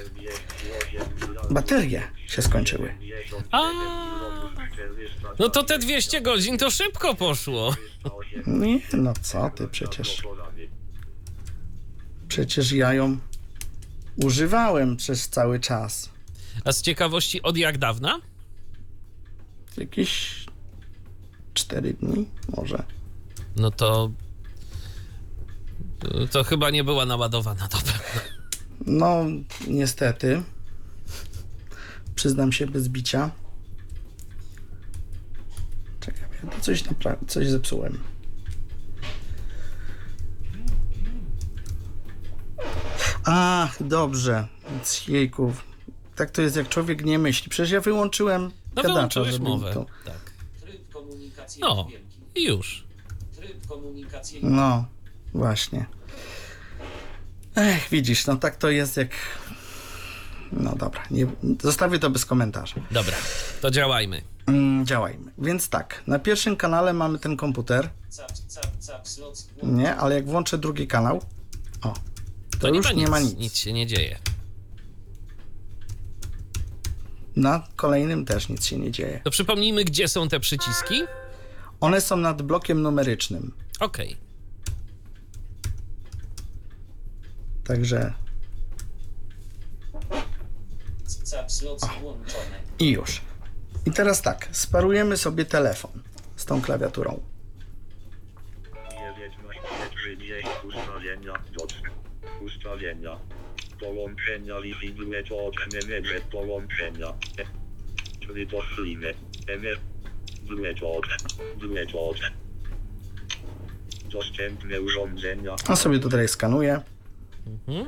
baterie 1.51 2.03
się 2.29 2.43
skończyły. 2.43 2.95
A, 3.51 3.71
no 5.39 5.49
to 5.49 5.63
te 5.63 5.79
200 5.79 6.21
godzin 6.21 6.59
to 6.59 6.71
szybko 6.71 7.15
poszło. 7.15 7.75
Nie, 8.47 8.81
no 8.93 9.13
co 9.23 9.51
ty 9.51 9.69
przecież. 9.69 10.23
Przecież 12.29 12.73
ja 12.73 12.95
ją 12.95 13.19
używałem 14.17 14.97
przez 14.97 15.29
cały 15.29 15.61
czas. 15.61 16.11
A 16.65 16.73
z 16.73 16.83
ciekawości 16.83 17.43
od 17.43 17.57
jak 17.57 17.79
dawna? 17.79 18.21
Jakieś 19.77 20.45
4 21.55 21.93
dni 21.95 22.29
może. 22.57 22.83
No 23.57 23.71
to. 23.71 24.11
To 26.31 26.45
chyba 26.45 26.71
nie 26.71 26.85
była 26.85 27.07
naładowana 27.07 27.69
to 27.69 27.79
pewno. 27.79 28.21
No, 28.87 29.25
niestety. 29.69 30.43
Przyznam 32.15 32.53
się 32.53 32.67
bez 32.67 32.89
bicia. 32.89 33.31
Czekaj, 36.01 36.23
ja 36.45 36.51
to 36.51 36.61
coś, 36.61 36.85
napra- 36.85 37.27
coś 37.29 37.49
zepsułem. 37.49 37.99
Ach, 43.25 43.83
dobrze. 43.83 44.49
Jejku. 45.09 45.53
Tak 46.17 46.31
to 46.31 46.43
jest, 46.43 46.57
jak 46.57 46.69
człowiek 46.69 47.05
nie 47.05 47.19
myśli. 47.19 47.51
Przecież 47.51 47.71
ja 47.71 47.81
wyłączyłem 47.81 48.51
No 48.77 48.83
gadacza, 48.83 49.25
żeby 49.25 49.45
mowę. 49.45 49.75
to... 49.75 49.87
Tak. 50.05 50.15
Tryb 50.61 50.93
komunikacji 50.93 51.61
No, 51.61 51.89
i 52.35 52.45
już. 52.45 52.85
Tryb 53.37 53.67
komunikacji 53.67 54.41
No, 54.43 54.85
właśnie. 55.35 55.87
Ech, 57.55 57.89
widzisz, 57.91 58.27
no 58.27 58.37
tak 58.37 58.57
to 58.57 58.71
jest 58.71 58.97
jak... 58.97 59.11
No 60.53 60.75
dobra, 60.77 61.03
nie, 61.11 61.27
zostawię 61.63 61.99
to 61.99 62.11
bez 62.11 62.25
komentarza. 62.27 62.75
Dobra, 62.91 63.17
to 63.61 63.71
działajmy. 63.71 64.23
Mm, 64.47 64.87
działajmy. 64.87 65.33
Więc 65.39 65.69
tak, 65.69 66.03
na 66.07 66.19
pierwszym 66.19 66.57
kanale 66.57 66.93
mamy 66.93 67.19
ten 67.19 67.37
komputer, 67.37 67.91
nie? 69.63 69.97
Ale 69.97 70.15
jak 70.15 70.27
włączę 70.27 70.59
drugi 70.59 70.87
kanał, 70.87 71.23
o, 71.83 71.95
to, 72.51 72.59
To 72.59 72.69
już 72.69 72.95
nie 72.95 73.09
ma 73.09 73.21
nic. 73.21 73.35
Nic 73.37 73.57
się 73.57 73.73
nie 73.73 73.87
dzieje. 73.87 74.19
Na 77.37 77.67
kolejnym 77.77 78.25
też 78.25 78.49
nic 78.49 78.67
się 78.67 78.79
nie 78.79 78.91
dzieje. 78.91 79.21
To 79.25 79.31
przypomnijmy, 79.31 79.85
gdzie 79.85 80.09
są 80.09 80.29
te 80.29 80.41
przyciski. 80.41 81.03
One 81.81 82.01
są 82.01 82.17
nad 82.17 82.43
blokiem 82.43 82.83
numerycznym, 82.83 83.53
Okej. 83.81 84.17
Także 87.67 88.13
włączone. 92.01 92.61
i 92.79 92.91
już. 92.91 93.21
I 93.87 93.91
teraz 93.91 94.23
tak, 94.23 94.49
sparujemy 94.53 95.17
sobie 95.17 95.45
telefon 95.45 96.03
z 96.37 96.45
tą 96.45 96.63
klawiaturą. 96.63 97.21
On 115.69 115.77
sobie 115.77 115.99
tutaj 115.99 116.29
skanuje, 116.29 116.81
Mhm. 117.47 117.87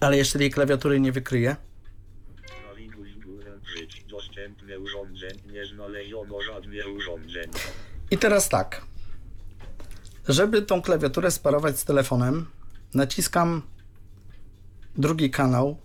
ale 0.00 0.16
jeszcze 0.16 0.38
tej 0.38 0.50
klawiatury 0.50 1.00
nie 1.00 1.12
wykryje. 1.12 1.56
Nawiduj 2.68 3.14
górę 3.14 3.58
przycisk. 3.64 4.06
Dostępne 4.06 4.78
urządzeń. 4.78 5.30
Nie 5.52 5.66
znaleziono 5.66 6.42
żadne 6.42 6.88
urządzenia. 6.88 7.52
I 8.10 8.18
teraz 8.18 8.48
tak. 8.48 8.82
Żeby 10.28 10.62
tą 10.62 10.82
klawiaturę 10.82 11.30
sparować 11.30 11.78
z 11.78 11.84
telefonem, 11.84 12.46
naciskam 12.94 13.62
drugi 14.96 15.30
kanał 15.30 15.78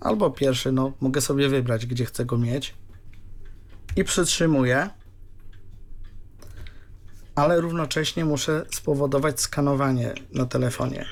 albo 0.00 0.30
pierwszy, 0.30 0.72
no 0.72 0.92
mogę 1.00 1.20
sobie 1.20 1.48
wybrać, 1.48 1.86
gdzie 1.86 2.04
chcę 2.04 2.24
go 2.24 2.38
mieć 2.38 2.74
i 3.96 4.04
przytrzymuję, 4.04 4.90
ale 7.34 7.60
równocześnie 7.60 8.24
muszę 8.24 8.66
spowodować 8.74 9.40
skanowanie 9.40 10.14
na 10.32 10.46
telefonie. 10.46 11.06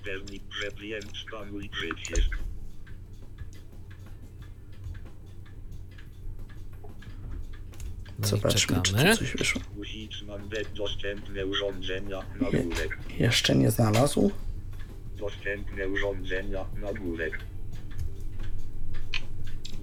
Upewnij, 0.00 0.40
że 0.62 0.70
klient 0.70 1.16
skanuj 1.26 1.68
przycisk. 1.68 2.36
No 8.18 8.26
i 8.26 8.30
Zobaczmy, 8.30 8.80
czy 8.82 8.92
tu 8.92 9.16
coś 9.16 9.32
wyszło. 9.36 9.62
Dostępne 10.74 11.46
urządzenia 11.46 12.22
na 12.40 12.50
górę. 12.50 12.88
Jeszcze 13.18 13.56
nie 13.56 13.70
znalazł. 13.70 14.30
Dostępne 15.16 15.88
urządzenia 15.88 16.64
na 16.76 16.92
górę. 16.92 17.30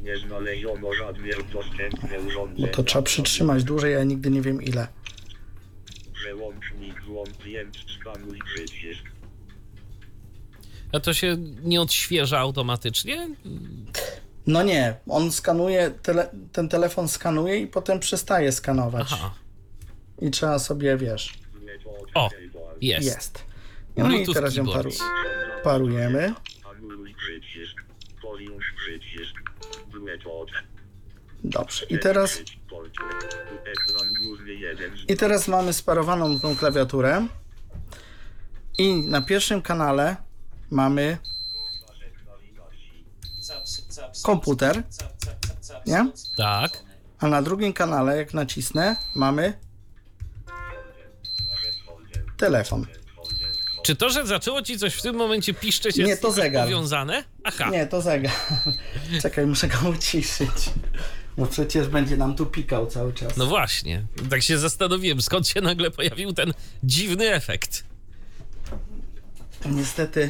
Nie 0.03 0.17
znaleziono 0.17 0.93
żadnych 0.93 1.51
dostępne 1.51 2.19
urządzenia. 2.19 2.67
Bo 2.67 2.73
to 2.73 2.83
trzeba 2.83 3.03
przytrzymać 3.03 3.63
dłużej, 3.63 3.95
a 3.95 3.97
ja 3.97 4.03
nigdy 4.03 4.29
nie 4.29 4.41
wiem 4.41 4.61
ile. 4.61 4.87
Przełącznik 6.13 7.01
włącz 7.01 7.37
klient 7.37 7.77
skanuj 7.99 8.39
przycisk. 8.45 9.16
A 10.91 10.99
to 10.99 11.13
się 11.13 11.37
nie 11.63 11.81
odświeża 11.81 12.39
automatycznie? 12.39 13.27
No 14.47 14.63
nie, 14.63 14.95
on 15.09 15.31
skanuje, 15.31 15.91
tele, 15.91 16.29
ten 16.51 16.69
telefon 16.69 17.07
skanuje 17.07 17.57
i 17.59 17.67
potem 17.67 17.99
przestaje 17.99 18.51
skanować. 18.51 19.07
Aha, 19.13 19.33
I 20.21 20.31
trzeba 20.31 20.59
sobie, 20.59 20.97
wiesz, 20.97 21.33
O, 22.13 22.29
jest. 22.81 23.05
jest. 23.07 23.43
No 23.97 24.05
i 24.05 24.09
Bluetooth 24.09 24.33
teraz 24.33 24.55
ją 24.55 24.65
paru, 24.67 24.89
parujemy. 25.63 26.33
Dobrze. 31.43 31.85
I 31.85 31.99
teraz. 31.99 32.41
I 35.07 35.15
teraz 35.17 35.47
mamy 35.47 35.73
sparowaną 35.73 36.39
tą 36.39 36.55
klawiaturę. 36.55 37.27
I 38.77 38.93
na 38.95 39.21
pierwszym 39.21 39.61
kanale 39.61 40.15
mamy 40.69 41.17
komputer, 44.23 44.83
Nie? 45.85 46.11
Tak. 46.37 46.83
a 47.19 47.27
na 47.27 47.41
drugim 47.41 47.73
kanale, 47.73 48.17
jak 48.17 48.33
nacisnę, 48.33 48.95
mamy 49.15 49.53
telefon. 52.37 52.85
Czy 53.83 53.95
to, 53.95 54.09
że 54.09 54.27
zaczęło 54.27 54.61
ci 54.61 54.79
coś 54.79 54.93
w 54.95 55.01
tym 55.01 55.15
momencie 55.15 55.53
piszczeć 55.53 55.95
Nie, 55.95 56.03
jest 56.05 56.21
to 56.21 56.27
jakoś 56.27 56.43
zegar. 56.43 56.65
powiązane? 56.65 57.23
Aha. 57.43 57.69
Nie, 57.69 57.87
to 57.87 58.01
zegar. 58.01 58.31
Czekaj, 59.21 59.45
muszę 59.45 59.67
go 59.67 59.89
uciszyć. 59.89 60.49
Bo 61.37 61.45
przecież 61.45 61.87
będzie 61.87 62.17
nam 62.17 62.35
tu 62.35 62.45
pikał 62.45 62.87
cały 62.87 63.13
czas. 63.13 63.37
No 63.37 63.45
właśnie. 63.45 64.03
Tak 64.29 64.41
się 64.43 64.57
zastanowiłem, 64.57 65.21
skąd 65.21 65.47
się 65.47 65.61
nagle 65.61 65.91
pojawił 65.91 66.33
ten 66.33 66.53
dziwny 66.83 67.33
efekt. 67.33 67.83
Niestety, 69.65 70.29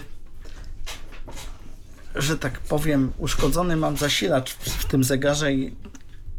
że 2.18 2.38
tak 2.38 2.60
powiem, 2.60 3.14
uszkodzony 3.18 3.76
mam 3.76 3.98
zasilacz 3.98 4.54
w, 4.54 4.86
tym 4.86 5.04
zegarze 5.04 5.54
i 5.54 5.76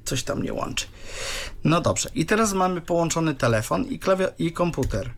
coś 0.04 0.22
tam 0.22 0.42
nie 0.42 0.52
łączy. 0.52 0.86
No 1.64 1.80
dobrze, 1.80 2.10
i 2.14 2.26
teraz 2.26 2.52
mamy 2.52 2.80
połączony 2.80 3.34
telefon 3.34 3.84
i, 3.84 3.98
klawia- 3.98 4.32
i 4.38 4.52
komputer. 4.52 5.10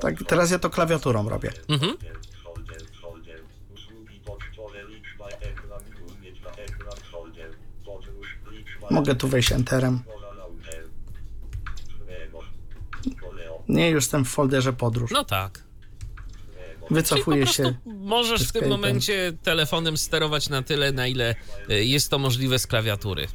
Tak, 0.00 0.14
teraz 0.26 0.50
ja 0.50 0.58
to 0.58 0.70
klawiaturą 0.70 1.28
robię. 1.28 1.52
Mhm. 1.68 1.96
Mogę 8.90 9.14
tu 9.14 9.28
wejść 9.28 9.52
enterem. 9.52 10.00
Nie, 13.68 13.90
już 13.90 14.04
jestem 14.04 14.24
w 14.24 14.28
folderze 14.28 14.72
podróż. 14.72 15.10
No 15.10 15.24
tak. 15.24 15.69
Czyli 16.90 17.22
prostu 17.24 17.62
się. 17.62 17.74
możesz 17.86 18.42
w 18.42 18.52
tym 18.52 18.68
momencie 18.68 19.32
telefonem 19.42 19.96
sterować 19.96 20.48
na 20.48 20.62
tyle, 20.62 20.92
na 20.92 21.06
ile 21.06 21.34
y, 21.70 21.84
jest 21.84 22.10
to 22.10 22.18
możliwe 22.18 22.58
z 22.58 22.66
klawiatury. 22.66 23.26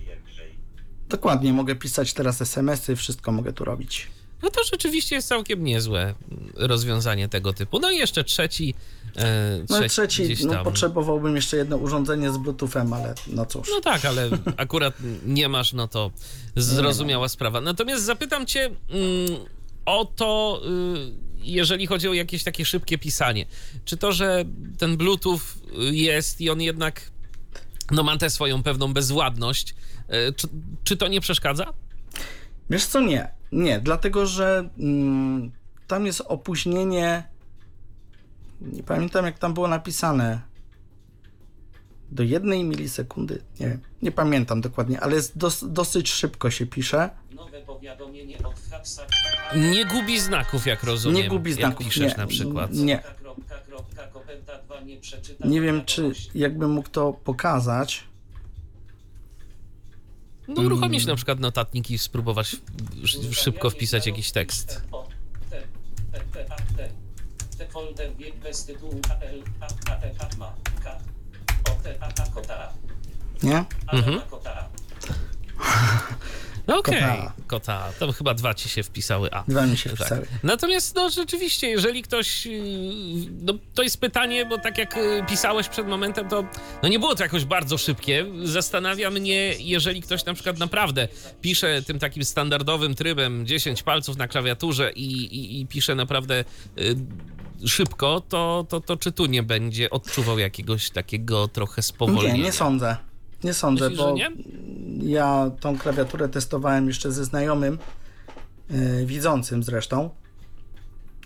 Dokładnie, 1.09 1.53
mogę 1.53 1.75
pisać 1.75 2.13
teraz 2.13 2.41
SMS-y, 2.41 2.95
wszystko 2.95 3.31
mogę 3.31 3.53
tu 3.53 3.65
robić. 3.65 4.07
No 4.43 4.49
to 4.49 4.63
rzeczywiście 4.71 5.15
jest 5.15 5.27
całkiem 5.27 5.63
niezłe 5.63 6.01
mm, 6.01 6.51
rozwiązanie 6.55 7.29
tego 7.29 7.53
typu. 7.53 7.79
No 7.79 7.91
i 7.91 7.97
jeszcze 7.97 8.23
trzeci. 8.23 8.73
E, 9.15 9.63
No 9.69 9.77
i 9.77 9.89
trzeci, 9.89 9.89
trzeci, 9.89 10.23
gdzieś 10.23 10.43
no 10.43 10.63
potrzebowałbym 10.63 11.35
jeszcze 11.35 11.57
jedno 11.57 11.77
urządzenie 11.77 12.31
z 12.31 12.37
Bluetoothem, 12.37 12.93
ale 12.93 13.15
no 13.27 13.45
cóż. 13.45 13.67
No 13.69 13.81
tak, 13.81 14.05
ale 14.05 14.29
akurat 14.57 14.93
nie 15.25 15.49
masz, 15.49 15.73
no 15.73 15.87
to 15.87 16.11
zrozumiała 16.55 17.29
sprawa. 17.29 17.61
Natomiast 17.61 18.03
zapytam 18.03 18.45
cię 18.45 18.69
mm, 19.85 19.99
o 19.99 20.05
to, 20.05 20.61
y, 20.65 21.25
jeżeli 21.37 21.87
chodzi 21.87 22.07
o 22.07 22.13
jakieś 22.13 22.43
takie 22.43 22.65
szybkie 22.65 22.97
pisanie. 22.97 23.45
Czy 23.85 23.97
to, 23.97 24.11
że 24.11 24.45
ten 24.77 24.97
Bluetooth 24.97 25.39
jest 25.91 26.41
i 26.41 26.49
on 26.49 26.61
jednak 26.61 27.11
no, 27.91 28.03
ma 28.03 28.17
tę 28.17 28.29
swoją 28.29 28.63
pewną 28.63 28.93
bezładność, 28.93 29.75
y, 30.29 30.33
czy, 30.33 30.47
czy 30.83 30.97
to 30.97 31.07
nie 31.07 31.21
przeszkadza? 31.21 31.73
Wiesz 32.69 32.85
co, 32.85 33.01
nie. 33.01 33.27
Nie, 33.51 33.79
dlatego 33.79 34.25
że 34.25 34.69
mm, 34.79 35.51
tam 35.87 36.05
jest 36.05 36.21
opóźnienie. 36.21 37.23
Nie 38.61 38.83
pamiętam, 38.83 39.25
jak 39.25 39.39
tam 39.39 39.53
było 39.53 39.67
napisane. 39.67 40.41
Do 42.11 42.23
jednej 42.23 42.63
milisekundy. 42.63 43.41
Nie 43.59 43.67
wiem, 43.67 43.79
nie 44.01 44.11
pamiętam 44.11 44.61
dokładnie, 44.61 44.99
ale 45.01 45.15
jest 45.15 45.37
dos, 45.37 45.63
dosyć 45.71 46.09
szybko 46.11 46.51
się 46.51 46.65
pisze. 46.65 47.09
Nowe 47.31 47.61
powiadomienie 47.61 48.37
od 48.37 48.55
Hapsa. 48.71 49.05
Nie 49.55 49.85
gubi 49.85 50.19
znaków, 50.19 50.65
jak 50.65 50.83
rozumiem. 50.83 51.21
Nie 51.23 51.29
gubi 51.29 51.51
Jak 51.51 51.59
znaków. 51.59 51.85
piszesz 51.85 52.11
nie, 52.11 52.17
na 52.17 52.27
przykład. 52.27 52.73
Nie. 52.73 52.97
Kropka, 53.21 53.55
kropka, 53.57 54.07
koperta 54.07 54.57
2 54.61 54.81
nie 54.81 54.97
przeczyta. 54.97 55.47
Nie 55.47 55.61
wiem, 55.61 55.85
czy 55.85 56.11
jakbym 56.35 56.71
mógł 56.71 56.89
to 56.89 57.13
pokazać. 57.13 58.03
No 60.47 60.61
uruchomić 60.61 61.05
na 61.05 61.15
przykład 61.15 61.39
notatniki 61.39 61.93
i 61.93 61.97
spróbować 61.97 62.55
sz- 63.03 63.33
szybko 63.35 63.69
wpisać 63.69 64.07
jakiś 64.07 64.31
tekst. 64.31 64.81
Folder 67.71 68.11
bez 68.43 68.65
tytułu 68.65 68.99
AL, 69.09 69.43
Nie? 73.43 73.65
Mhm. 73.93 74.19
A, 74.19 74.21
kota. 74.21 74.69
No 76.67 76.77
Okej, 76.77 77.01
Kota. 77.01 77.33
kota. 77.47 77.91
Tam 77.99 78.11
chyba 78.11 78.33
dwa 78.33 78.53
ci 78.53 78.69
się 78.69 78.83
wpisały 78.83 79.29
A. 79.33 79.43
Dwa 79.47 79.65
mi 79.65 79.77
się 79.77 79.89
Tak. 79.89 79.99
wpisały. 79.99 80.27
Natomiast 80.43 80.95
no 80.95 81.09
rzeczywiście, 81.09 81.67
jeżeli 81.67 82.03
ktoś, 82.03 82.45
yy, 82.45 82.59
no 83.41 83.53
to 83.73 83.83
jest 83.83 83.99
pytanie, 84.01 84.45
bo 84.45 84.57
tak 84.57 84.77
jak 84.77 84.95
yy, 84.95 85.23
pisałeś 85.29 85.69
przed 85.69 85.87
momentem, 85.87 86.29
to 86.29 86.43
no 86.83 86.89
nie 86.89 86.99
było 86.99 87.15
to 87.15 87.23
jakoś 87.23 87.45
bardzo 87.45 87.77
szybkie. 87.77 88.25
Zastanawia 88.43 89.09
mnie, 89.11 89.53
jeżeli 89.59 90.01
ktoś 90.01 90.25
na 90.25 90.33
przykład 90.33 90.57
naprawdę 90.57 91.07
pisze 91.41 91.81
tym 91.81 91.99
takim 91.99 92.25
standardowym 92.25 92.95
trybem 92.95 93.45
10 93.45 93.83
palców 93.83 94.17
na 94.17 94.27
klawiaturze 94.27 94.91
i, 94.91 95.11
i, 95.13 95.61
i 95.61 95.67
pisze 95.67 95.95
naprawdę 95.95 96.43
yy, 96.75 96.95
szybko, 97.65 98.21
to, 98.29 98.65
to, 98.69 98.81
to 98.81 98.97
czy 98.97 99.11
tu 99.11 99.25
nie 99.25 99.43
będzie 99.43 99.89
odczuwał 99.89 100.39
jakiegoś 100.39 100.89
takiego 100.89 101.47
trochę 101.47 101.81
spowolnienia? 101.81 102.33
Nie, 102.33 102.43
nie 102.43 102.51
sądzę. 102.51 102.97
Nie 103.43 103.53
sądzę, 103.53 103.89
Myślisz, 103.89 103.99
bo 103.99 104.13
nie? 104.13 104.31
ja 104.99 105.51
tą 105.59 105.77
klawiaturę 105.77 106.29
testowałem 106.29 106.87
jeszcze 106.87 107.11
ze 107.11 107.25
znajomym, 107.25 107.77
yy, 108.69 109.05
widzącym 109.05 109.63
zresztą. 109.63 110.09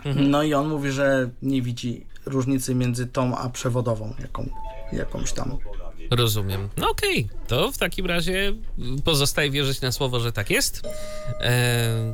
Mhm. 0.06 0.32
No 0.32 0.44
i 0.44 0.54
on 0.54 0.68
mówi, 0.68 0.92
że 0.92 1.30
nie 1.42 1.62
widzi 1.62 2.06
różnicy 2.26 2.76
między 2.76 3.08
tą 3.08 3.38
a 3.38 3.50
przewodową, 3.50 4.14
jaką, 4.20 4.50
jakąś 4.94 5.32
tam. 5.32 5.58
Rozumiem. 6.12 6.70
No 6.78 6.90
okej, 6.90 7.30
to 7.48 7.72
w 7.72 7.78
takim 7.78 8.06
razie 8.06 8.54
pozostaje 9.04 9.52
wierzyć 9.52 9.82
na 9.82 9.92
słowo, 9.92 10.20
że 10.20 10.32
tak 10.32 10.50
jest. 10.50 10.82
Eee, 11.42 12.14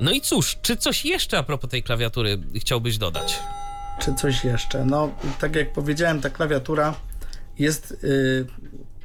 no 0.00 0.10
i 0.12 0.20
cóż, 0.20 0.56
czy 0.62 0.76
coś 0.76 1.04
jeszcze 1.04 1.38
a 1.38 1.42
propos 1.42 1.70
tej 1.70 1.82
klawiatury 1.82 2.38
chciałbyś 2.54 2.98
dodać? 2.98 3.38
Czy 4.00 4.14
coś 4.14 4.44
jeszcze? 4.44 4.84
No, 4.84 5.10
tak 5.40 5.56
jak 5.56 5.72
powiedziałem, 5.72 6.20
ta 6.20 6.30
klawiatura 6.30 6.94
jest 7.58 7.96
yy, 8.02 8.46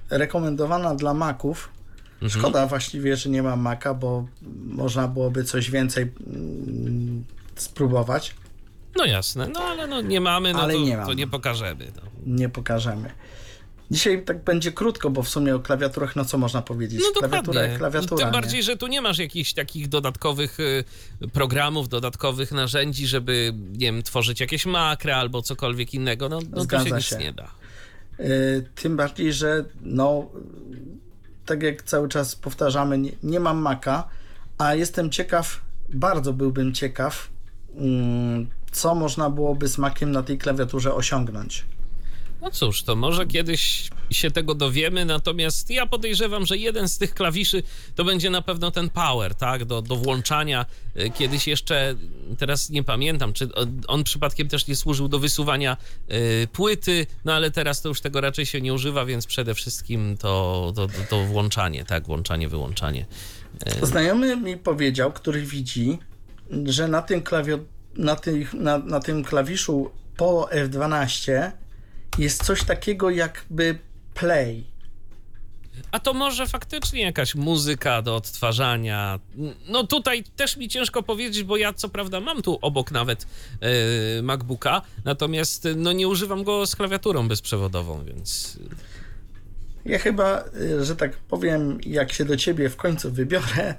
rekomendowana 0.10 0.95
dla 0.95 1.13
Maców 1.13 1.69
Mhm. 2.21 2.41
Szkoda 2.41 2.67
właściwie, 2.67 3.17
że 3.17 3.30
nie 3.30 3.43
mam 3.43 3.60
Maca, 3.60 3.93
bo 3.93 4.28
można 4.65 5.08
byłoby 5.08 5.43
coś 5.43 5.71
więcej 5.71 6.12
mm, 6.28 7.25
spróbować. 7.56 8.36
No 8.95 9.06
jasne, 9.06 9.47
no 9.47 9.60
ale 9.60 9.88
no 9.88 10.02
nie 10.02 10.21
mamy, 10.21 10.54
no 10.54 10.62
ale 10.62 10.73
to, 10.73 10.80
nie, 10.80 10.97
to 11.06 11.13
nie 11.13 11.28
pokażemy. 11.28 11.91
No. 11.95 12.02
Nie 12.25 12.49
pokażemy. 12.49 13.10
Dzisiaj 13.91 14.23
tak 14.23 14.43
będzie 14.43 14.71
krótko, 14.71 15.10
bo 15.10 15.23
w 15.23 15.30
sumie 15.30 15.56
o 15.56 15.60
klawiaturach, 15.60 16.15
no 16.15 16.25
co 16.25 16.38
można 16.38 16.62
powiedzieć? 16.62 17.02
No 17.02 17.19
Klawiatura 17.19 17.78
klawiatura. 17.78 18.23
Tym 18.23 18.32
bardziej, 18.32 18.60
nie? 18.60 18.63
że 18.63 18.78
tu 18.78 18.88
nie 18.88 19.02
masz 19.02 19.17
jakichś 19.17 19.54
takich 19.54 19.88
dodatkowych 19.88 20.60
y, 20.60 20.84
programów, 21.34 21.89
dodatkowych 21.89 22.52
narzędzi, 22.52 23.08
żeby, 23.08 23.54
nie 23.71 23.91
wiem, 23.91 24.04
tworzyć 24.04 24.39
jakieś 24.39 24.65
makra 24.65 25.15
albo 25.15 25.41
cokolwiek 25.41 25.93
innego. 25.93 26.30
No, 26.30 26.39
no 26.52 26.65
to 26.65 26.80
się, 26.80 26.89
się 26.89 26.95
nic 26.95 27.17
nie 27.19 27.34
da. 27.34 27.52
Y, 28.19 28.65
tym 28.75 28.97
bardziej, 28.97 29.34
że 29.34 29.65
no, 29.82 30.30
tak 31.45 31.63
jak 31.63 31.84
cały 31.84 32.10
czas 32.10 32.36
powtarzamy, 32.36 32.97
nie, 32.97 33.12
nie 33.23 33.39
mam 33.39 33.58
Maca, 33.58 34.08
a 34.58 34.75
jestem 34.75 35.10
ciekaw, 35.10 35.62
bardzo 35.93 36.34
byłbym 36.34 36.73
ciekaw, 36.73 37.30
mm, 37.75 38.47
co 38.71 38.95
można 38.95 39.30
byłoby 39.30 39.67
z 39.67 39.78
Maciem 39.78 40.12
na 40.12 40.23
tej 40.23 40.38
klawiaturze 40.38 40.93
osiągnąć. 40.93 41.65
No 42.41 42.52
cóż, 42.52 42.84
to 42.84 42.95
może 42.95 43.28
kiedyś 43.28 43.89
się 44.10 44.32
tego 44.32 44.56
dowiemy, 44.56 45.06
natomiast 45.06 45.69
ja 45.69 45.86
podejrzewam, 45.86 46.45
że 46.45 46.58
jeden 46.58 46.89
z 46.89 46.97
tych 46.97 47.13
klawiszy 47.13 47.63
to 47.95 48.04
będzie 48.04 48.30
na 48.30 48.41
pewno 48.41 48.71
ten 48.71 48.89
power, 48.89 49.36
tak, 49.36 49.65
do, 49.65 49.82
do 49.82 49.95
włączania. 49.95 50.65
E, 50.95 51.10
kiedyś 51.10 51.47
jeszcze, 51.47 51.95
teraz 52.38 52.69
nie 52.69 52.84
pamiętam, 52.84 53.34
czy 53.34 53.49
on 53.88 54.04
przypadkiem 54.04 54.47
też 54.47 54.67
nie 54.67 54.75
służył 54.75 55.08
do 55.08 55.19
wysuwania 55.19 55.78
y, 56.12 56.47
płyty, 56.54 57.08
no 57.25 57.34
ale 57.34 57.52
teraz 57.52 57.82
to 57.82 57.89
już 57.89 58.02
tego 58.02 58.21
raczej 58.21 58.45
się 58.45 58.62
nie 58.62 58.73
używa, 58.73 59.06
więc 59.06 59.28
przede 59.28 59.54
wszystkim 59.54 60.17
to, 60.17 60.73
to, 60.75 60.88
to, 60.88 60.93
to 61.10 61.25
włączanie, 61.25 61.86
tak, 61.86 62.06
włączanie, 62.06 62.49
wyłączanie. 62.49 63.06
Y. 63.84 63.86
Znajomy 63.86 64.38
mi 64.38 64.58
powiedział, 64.58 65.12
który 65.12 65.41
widzi, 65.41 65.97
że 66.65 66.88
na 66.88 67.02
tym, 67.02 67.21
klawio, 67.21 67.60
na, 67.95 68.15
tych, 68.15 68.54
na, 68.54 68.78
na 68.78 68.99
tym 68.99 69.23
klawiszu 69.23 69.91
po 70.17 70.49
F12 70.54 71.52
jest 72.17 72.43
coś 72.43 72.63
takiego 72.63 73.10
jakby 73.10 73.80
play. 74.13 74.63
A 75.91 76.00
to 76.00 76.13
może 76.13 76.48
faktycznie 76.48 77.02
jakaś 77.02 77.36
muzyka 77.36 78.02
do 78.02 78.15
odtwarzania. 78.15 79.19
No 79.67 79.88
tutaj 79.88 80.24
też 80.24 80.58
mi 80.58 80.69
ciężko 80.69 81.04
powiedzieć, 81.04 81.43
bo 81.43 81.58
ja 81.58 81.74
co 81.74 81.89
prawda 81.89 82.19
mam 82.19 82.41
tu 82.41 82.60
obok 82.62 82.91
nawet 82.91 83.28
yy, 84.15 84.24
MacBooka, 84.24 84.82
natomiast 85.06 85.67
no 85.76 85.91
nie 85.91 86.08
używam 86.08 86.43
go 86.43 86.65
z 86.65 86.76
klawiaturą 86.76 87.28
bezprzewodową, 87.28 88.04
więc... 88.06 88.60
Ja 89.86 90.00
chyba, 90.00 90.43
że 90.82 90.95
tak 90.95 91.17
powiem, 91.17 91.78
jak 91.86 92.13
się 92.13 92.26
do 92.26 92.38
ciebie 92.38 92.69
w 92.69 92.76
końcu 92.76 93.12
wybiorę, 93.12 93.76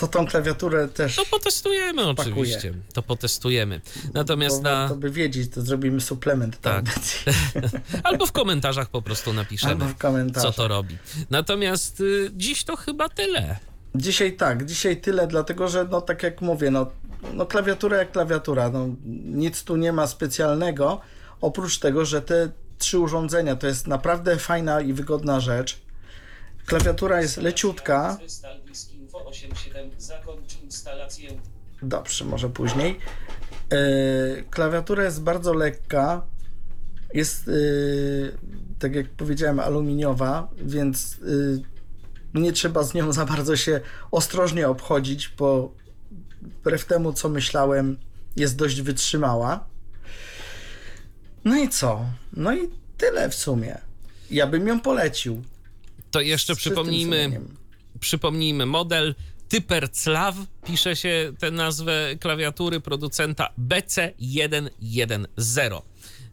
to 0.00 0.08
tą 0.08 0.26
klawiaturę 0.26 0.88
też. 0.88 1.16
To 1.16 1.26
potestujemy 1.26 2.02
spakuję. 2.02 2.32
oczywiście. 2.32 2.74
To 2.92 3.02
potestujemy. 3.02 3.80
Natomiast 4.14 4.56
Bo, 4.56 4.62
na. 4.62 4.88
To 4.88 4.96
by 4.96 5.10
wiedzieć, 5.10 5.50
to 5.50 5.62
zrobimy 5.62 6.00
suplement. 6.00 6.60
Tak. 6.60 6.84
Albo 8.02 8.26
w 8.26 8.32
komentarzach 8.32 8.88
po 8.88 9.02
prostu 9.02 9.32
napiszemy, 9.32 9.94
co 10.34 10.52
to 10.52 10.68
robi. 10.68 10.98
Natomiast 11.30 12.00
y, 12.00 12.30
dziś 12.34 12.64
to 12.64 12.76
chyba 12.76 13.08
tyle. 13.08 13.56
Dzisiaj 13.94 14.36
tak, 14.36 14.66
dzisiaj 14.66 15.00
tyle, 15.00 15.26
dlatego 15.26 15.68
że, 15.68 15.84
no 15.90 16.00
tak 16.00 16.22
jak 16.22 16.40
mówię, 16.40 16.70
no, 16.70 16.90
no 17.34 17.46
klawiatura 17.46 17.96
jak 17.96 18.12
klawiatura, 18.12 18.70
no, 18.70 18.88
nic 19.24 19.64
tu 19.64 19.76
nie 19.76 19.92
ma 19.92 20.06
specjalnego, 20.06 21.00
oprócz 21.40 21.78
tego, 21.78 22.04
że 22.04 22.22
te 22.22 22.50
trzy 22.78 22.98
urządzenia 22.98 23.56
to 23.56 23.66
jest 23.66 23.86
naprawdę 23.86 24.36
fajna 24.36 24.80
i 24.80 24.92
wygodna 24.92 25.40
rzecz. 25.40 25.78
Klawiatura 26.66 27.20
jest 27.20 27.36
leciutka. 27.36 28.18
87 29.28 29.90
zakończ 29.98 30.62
instalację. 30.62 31.30
Dobrze, 31.82 32.24
może 32.24 32.50
później. 32.50 32.98
Yy, 33.70 34.44
klawiatura 34.50 35.04
jest 35.04 35.22
bardzo 35.22 35.54
lekka. 35.54 36.26
Jest, 37.14 37.46
yy, 37.46 38.38
tak 38.78 38.94
jak 38.94 39.08
powiedziałem, 39.08 39.60
aluminiowa, 39.60 40.48
więc 40.56 41.16
yy, 41.16 41.62
nie 42.34 42.52
trzeba 42.52 42.82
z 42.82 42.94
nią 42.94 43.12
za 43.12 43.26
bardzo 43.26 43.56
się 43.56 43.80
ostrożnie 44.10 44.68
obchodzić, 44.68 45.28
bo 45.28 45.74
wbrew 46.42 46.84
temu, 46.84 47.12
co 47.12 47.28
myślałem, 47.28 47.98
jest 48.36 48.56
dość 48.56 48.82
wytrzymała. 48.82 49.66
No 51.44 51.56
i 51.56 51.68
co? 51.68 52.04
No 52.32 52.54
i 52.54 52.68
tyle 52.96 53.28
w 53.28 53.34
sumie. 53.34 53.78
Ja 54.30 54.46
bym 54.46 54.66
ją 54.66 54.80
polecił. 54.80 55.42
To 56.10 56.20
jeszcze 56.20 56.56
przypomnijmy, 56.56 57.40
przypomnijmy 58.00 58.66
model 58.66 59.14
Typerclaw 59.48 60.36
pisze 60.66 60.96
się 60.96 61.32
tę 61.38 61.50
nazwę 61.50 62.16
klawiatury 62.20 62.80
producenta 62.80 63.50
BC110. 63.68 65.80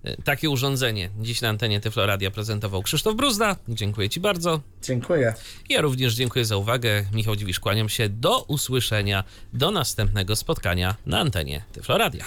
E, 0.03 0.21
takie 0.21 0.49
urządzenie 0.49 1.09
dziś 1.21 1.41
na 1.41 1.49
antenie 1.49 1.79
Tyfloradia 1.79 2.31
prezentował 2.31 2.81
Krzysztof 2.81 3.15
Bruzda. 3.15 3.55
Dziękuję 3.67 4.09
Ci 4.09 4.19
bardzo. 4.19 4.61
Dziękuję. 4.81 5.33
Ja 5.69 5.81
również 5.81 6.13
dziękuję 6.13 6.45
za 6.45 6.57
uwagę. 6.57 7.05
Michał 7.13 7.35
Dziwisz, 7.35 7.59
kłaniam 7.59 7.89
się. 7.89 8.09
Do 8.09 8.41
usłyszenia, 8.41 9.23
do 9.53 9.71
następnego 9.71 10.35
spotkania 10.35 10.95
na 11.05 11.19
antenie 11.19 11.63
Tyfloradia. 11.71 12.25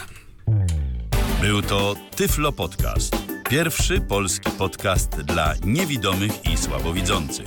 Był 1.41 1.63
to 1.63 1.95
Tyflo 2.17 2.53
Podcast. 2.53 3.17
Pierwszy 3.51 4.01
polski 4.01 4.51
podcast 4.51 5.11
dla 5.11 5.55
niewidomych 5.65 6.33
i 6.53 6.57
słabowidzących. 6.57 7.47